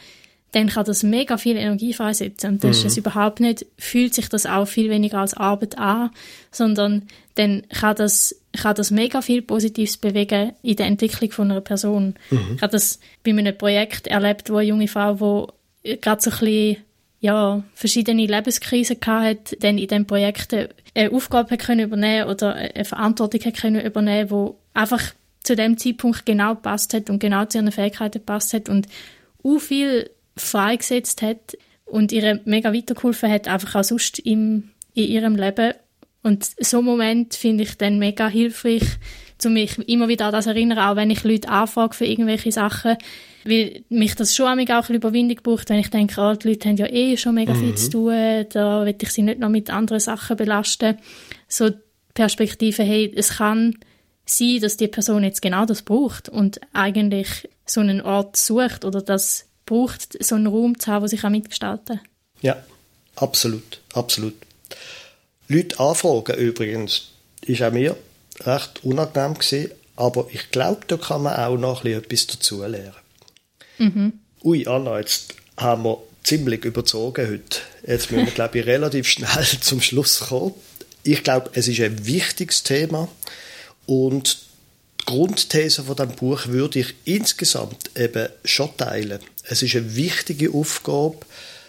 dann 0.53 0.69
kann 0.69 0.85
das 0.85 1.03
mega 1.03 1.37
viel 1.37 1.57
Energie 1.57 1.93
freisetzen. 1.93 2.53
Und 2.53 2.65
das 2.65 2.81
mhm. 2.81 2.87
ist 2.87 2.93
es 2.93 2.97
überhaupt 2.97 3.41
nicht, 3.41 3.67
fühlt 3.77 4.15
sich 4.15 4.29
das 4.29 4.47
auch 4.47 4.67
viel 4.67 4.89
weniger 4.89 5.19
als 5.19 5.35
Arbeit 5.35 5.77
an, 5.77 6.11
sondern 6.51 7.09
dann 7.35 7.65
kann 7.69 7.97
das, 7.97 8.41
kann 8.57 8.75
das 8.75 8.91
mega 8.91 9.21
viel 9.21 9.43
Positives 9.43 9.97
bewegen 9.99 10.53
in 10.63 10.77
der 10.77 10.87
Entwicklung 10.87 11.31
von 11.31 11.51
einer 11.51 11.61
Person. 11.61 12.15
Mhm. 12.31 12.55
Ich 12.57 12.63
habe 12.63 12.73
das 12.73 13.01
bei 13.23 13.33
einem 13.33 13.59
Projekt 13.59 14.07
erlebt, 14.07 14.49
wo 14.49 14.57
eine 14.57 14.69
junge 14.69 14.89
Frau, 14.89 15.53
die 15.85 16.01
gerade 16.01 16.23
so 16.23 16.31
ein 16.31 16.39
bisschen 16.39 16.77
ja, 17.27 17.65
verschiedene 17.75 18.25
Lebenskrisen 18.25 18.99
hatte, 19.05 19.57
dann 19.57 19.79
in 19.79 19.89
diesem 19.89 20.07
Projekt 20.07 20.55
eine 20.55 21.11
Aufgabe 21.11 21.57
können 21.57 21.87
übernehmen 21.87 22.29
oder 22.29 22.55
eine 22.55 22.85
Verantwortung 22.85 23.53
können 23.53 23.85
übernehmen, 23.85 24.31
wo 24.31 24.59
einfach 24.75 25.03
zu 25.43 25.57
dem 25.57 25.77
Zeitpunkt 25.77 26.25
genau 26.25 26.55
passt 26.55 26.95
hat 26.95 27.11
und 27.11 27.19
genau 27.19 27.45
zu 27.45 27.59
ihren 27.59 27.73
Fähigkeiten 27.73 28.25
passt 28.25 28.53
hat 28.53 28.69
und 28.69 28.87
auch 29.43 29.59
viel 29.59 30.09
freigesetzt 30.37 31.21
hat 31.21 31.57
und 31.85 32.13
ihr 32.13 32.41
mega 32.45 32.73
weitergeholfen 32.73 33.29
hat, 33.29 33.49
einfach 33.49 33.75
auch 33.75 33.85
sonst 33.85 34.21
im, 34.21 34.71
in 34.95 35.09
ihrem 35.09 35.35
Leben. 35.35 35.75
Und 36.23 36.49
so 36.61 36.79
einen 36.79 36.87
Moment 36.87 37.35
finde 37.35 37.65
ich 37.65 37.77
dann 37.77 37.99
mega 37.99 38.29
hilfreich, 38.29 38.85
zu 39.39 39.51
mich 39.51 39.79
immer 39.89 40.07
wieder 40.07 40.27
an 40.27 40.33
das 40.33 40.47
erinnern, 40.47 40.79
auch 40.79 40.95
wenn 40.95 41.11
ich 41.11 41.25
Leute 41.25 41.49
anfrage 41.49 41.95
für 41.95 42.07
irgendwelche 42.07 42.53
Sachen, 42.53 42.97
weil 43.47 43.85
mich 43.89 44.15
das 44.15 44.35
schon 44.35 44.47
auch 44.47 44.51
ein 44.51 44.65
bisschen 44.65 44.97
Überwindung 44.97 45.39
braucht, 45.43 45.71
wenn 45.71 45.79
ich 45.79 45.91
denke, 45.91 46.21
oh, 46.21 46.35
die 46.35 46.49
Leute 46.49 46.69
haben 46.69 46.77
ja 46.77 46.87
eh 46.87 47.17
schon 47.17 47.35
mega 47.35 47.55
viel 47.55 47.71
mhm. 47.71 47.77
zu 47.77 47.91
tun, 47.91 48.47
da 48.51 48.85
will 48.85 48.95
ich 49.01 49.11
sie 49.11 49.23
nicht 49.23 49.39
noch 49.39 49.49
mit 49.49 49.71
anderen 49.71 50.01
Sachen 50.01 50.37
belasten. 50.37 50.99
So 51.49 51.71
die 51.71 51.79
Perspektive, 52.15 52.83
hey, 52.83 53.13
es 53.15 53.37
kann 53.37 53.79
sein, 54.27 54.61
dass 54.61 54.77
die 54.77 54.89
Person 54.89 55.25
jetzt 55.25 55.43
genau 55.43 55.67
das 55.67 55.83
braucht 55.83 56.29
und 56.29 56.61
eigentlich 56.73 57.49
so 57.65 57.81
einen 57.81 58.01
Ort 58.01 58.37
sucht 58.37 58.85
oder 58.85 59.01
das 59.01 59.47
braucht, 59.67 60.23
so 60.23 60.35
einen 60.35 60.47
Raum 60.47 60.79
zu 60.79 60.91
haben, 60.91 61.03
wo 61.03 61.07
sich 61.07 61.25
auch 61.25 61.31
mitgestalten 61.31 62.01
Ja, 62.41 62.57
absolut, 63.15 63.81
absolut. 63.95 64.35
Leute 65.49 65.79
anfragen 65.79 66.37
übrigens, 66.37 67.13
ist 67.43 67.63
auch 67.63 67.73
mir 67.73 67.97
recht 68.41 68.85
unangenehm 68.85 69.35
gewesen, 69.35 69.71
aber 69.95 70.27
ich 70.33 70.51
glaube, 70.51 70.81
da 70.89 70.97
kann 70.97 71.23
man 71.23 71.37
auch 71.37 71.57
noch 71.57 71.85
ein 71.85 72.03
bisschen 72.03 72.03
etwas 72.03 72.27
dazu 72.27 72.65
lernen. 72.65 73.06
Mhm. 73.79 74.13
Ui, 74.43 74.67
Anna, 74.67 74.99
jetzt 74.99 75.35
haben 75.57 75.85
wir 75.85 76.03
ziemlich 76.23 76.65
überzogen 76.65 77.29
heute. 77.29 77.61
Jetzt 77.87 78.11
müssen 78.11 78.27
wir, 78.27 78.33
glaube 78.33 78.59
ich, 78.59 78.67
relativ 78.67 79.09
schnell 79.09 79.47
zum 79.61 79.81
Schluss 79.81 80.21
kommen. 80.21 80.55
Ich 81.03 81.23
glaube, 81.23 81.51
es 81.55 81.69
ist 81.69 81.81
ein 81.81 82.07
wichtiges 82.07 82.65
Thema 82.65 83.09
und 83.87 84.39
die 85.01 85.05
Grundthese 85.07 85.85
von 85.85 85.95
dem 85.95 86.11
Buch 86.11 86.49
würde 86.49 86.81
ich 86.81 86.95
insgesamt 87.05 87.91
eben 87.97 88.29
schon 88.45 88.77
teilen. 88.77 89.21
Es 89.45 89.63
ist 89.63 89.77
eine 89.77 89.95
wichtige 89.95 90.53
Aufgabe 90.53 91.19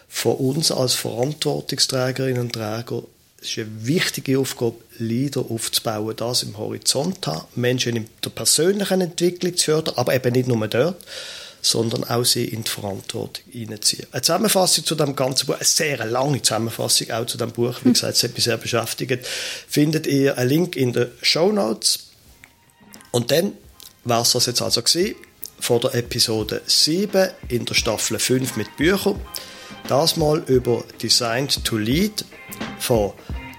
von 0.10 0.36
uns 0.38 0.72
als 0.72 0.96
Verantwortungsträgerinnen 0.96 2.42
und 2.42 2.54
Träger. 2.54 3.04
Es 3.40 3.50
ist 3.50 3.60
eine 3.60 3.86
wichtige 3.86 4.40
Aufgabe, 4.40 4.78
Leader 4.98 5.46
aufzubauen, 5.52 6.16
das 6.16 6.42
im 6.42 6.58
Horizont 6.58 7.28
haben, 7.28 7.46
Menschen 7.54 7.96
in 7.96 8.08
der 8.24 8.32
persönlichen 8.32 9.02
Entwicklung 9.02 9.56
zu 9.56 9.66
fördern, 9.66 9.94
aber 9.98 10.16
eben 10.16 10.34
nicht 10.34 10.48
nur 10.48 10.68
dort, 10.68 10.98
sondern 11.62 12.04
auch 12.04 12.24
sie 12.24 12.46
in 12.46 12.64
die 12.64 12.70
Verantwortung 12.70 13.44
hineinziehen. 13.52 14.08
Eine 14.12 14.22
Zusammenfassung 14.22 14.86
zu 14.86 14.96
dem 14.96 15.16
ganzen 15.16 15.48
Buch, 15.48 15.56
eine 15.56 15.66
sehr 15.66 16.06
lange 16.06 16.42
Zusammenfassung 16.42 17.12
auch 17.12 17.26
zu 17.26 17.38
dem 17.38 17.52
Buch, 17.52 17.80
wie 17.84 17.94
gesagt, 17.94 18.16
es 18.16 18.24
hat 18.24 18.34
mich 18.34 18.44
sehr 18.44 18.58
beschäftigt, 18.58 19.26
findet 19.68 20.08
ihr 20.08 20.38
einen 20.38 20.50
Link 20.50 20.76
in 20.76 20.94
den 20.94 21.12
Show 21.22 21.52
Notes. 21.52 22.08
Und 23.12 23.32
dann 23.32 23.54
war 24.04 24.22
es 24.22 24.32
das 24.32 24.46
jetzt 24.46 24.62
also 24.62 24.82
gewesen, 24.82 25.16
von 25.60 25.82
der 25.82 25.96
Episode 25.96 26.62
7 26.66 27.30
in 27.50 27.66
der 27.66 27.74
Staffel 27.74 28.20
5 28.20 28.58
mit 28.58 28.76
Büchern. 28.78 29.20
Das 29.88 30.18
mal 30.18 30.44
über 30.48 30.84
Designed 31.02 31.64
to 31.64 31.78
Lead 31.78 32.26
von 32.80 33.14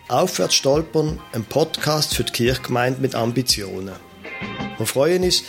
Aufwärts 0.09 0.55
stolpern, 0.55 1.21
ein 1.33 1.45
Podcast 1.45 2.15
für 2.15 2.25
die 2.25 2.33
Kirchgemeinde 2.33 3.01
mit 3.01 3.15
Ambitionen. 3.15 3.95
Wir 4.79 4.87
freuen 4.87 5.25
uns, 5.25 5.43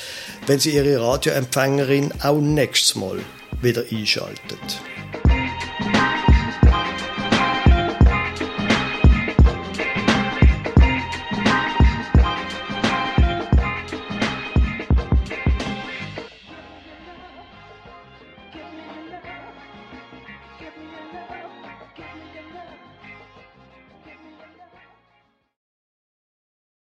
wenn 0.50 0.58
Sie 0.58 0.72
Ihre 0.72 1.00
Radioempfängerin 1.00 2.12
auch 2.24 2.42
nächstes 2.42 2.96
Mal 2.96 3.20
wieder 3.62 3.84
einschaltet. 3.92 4.82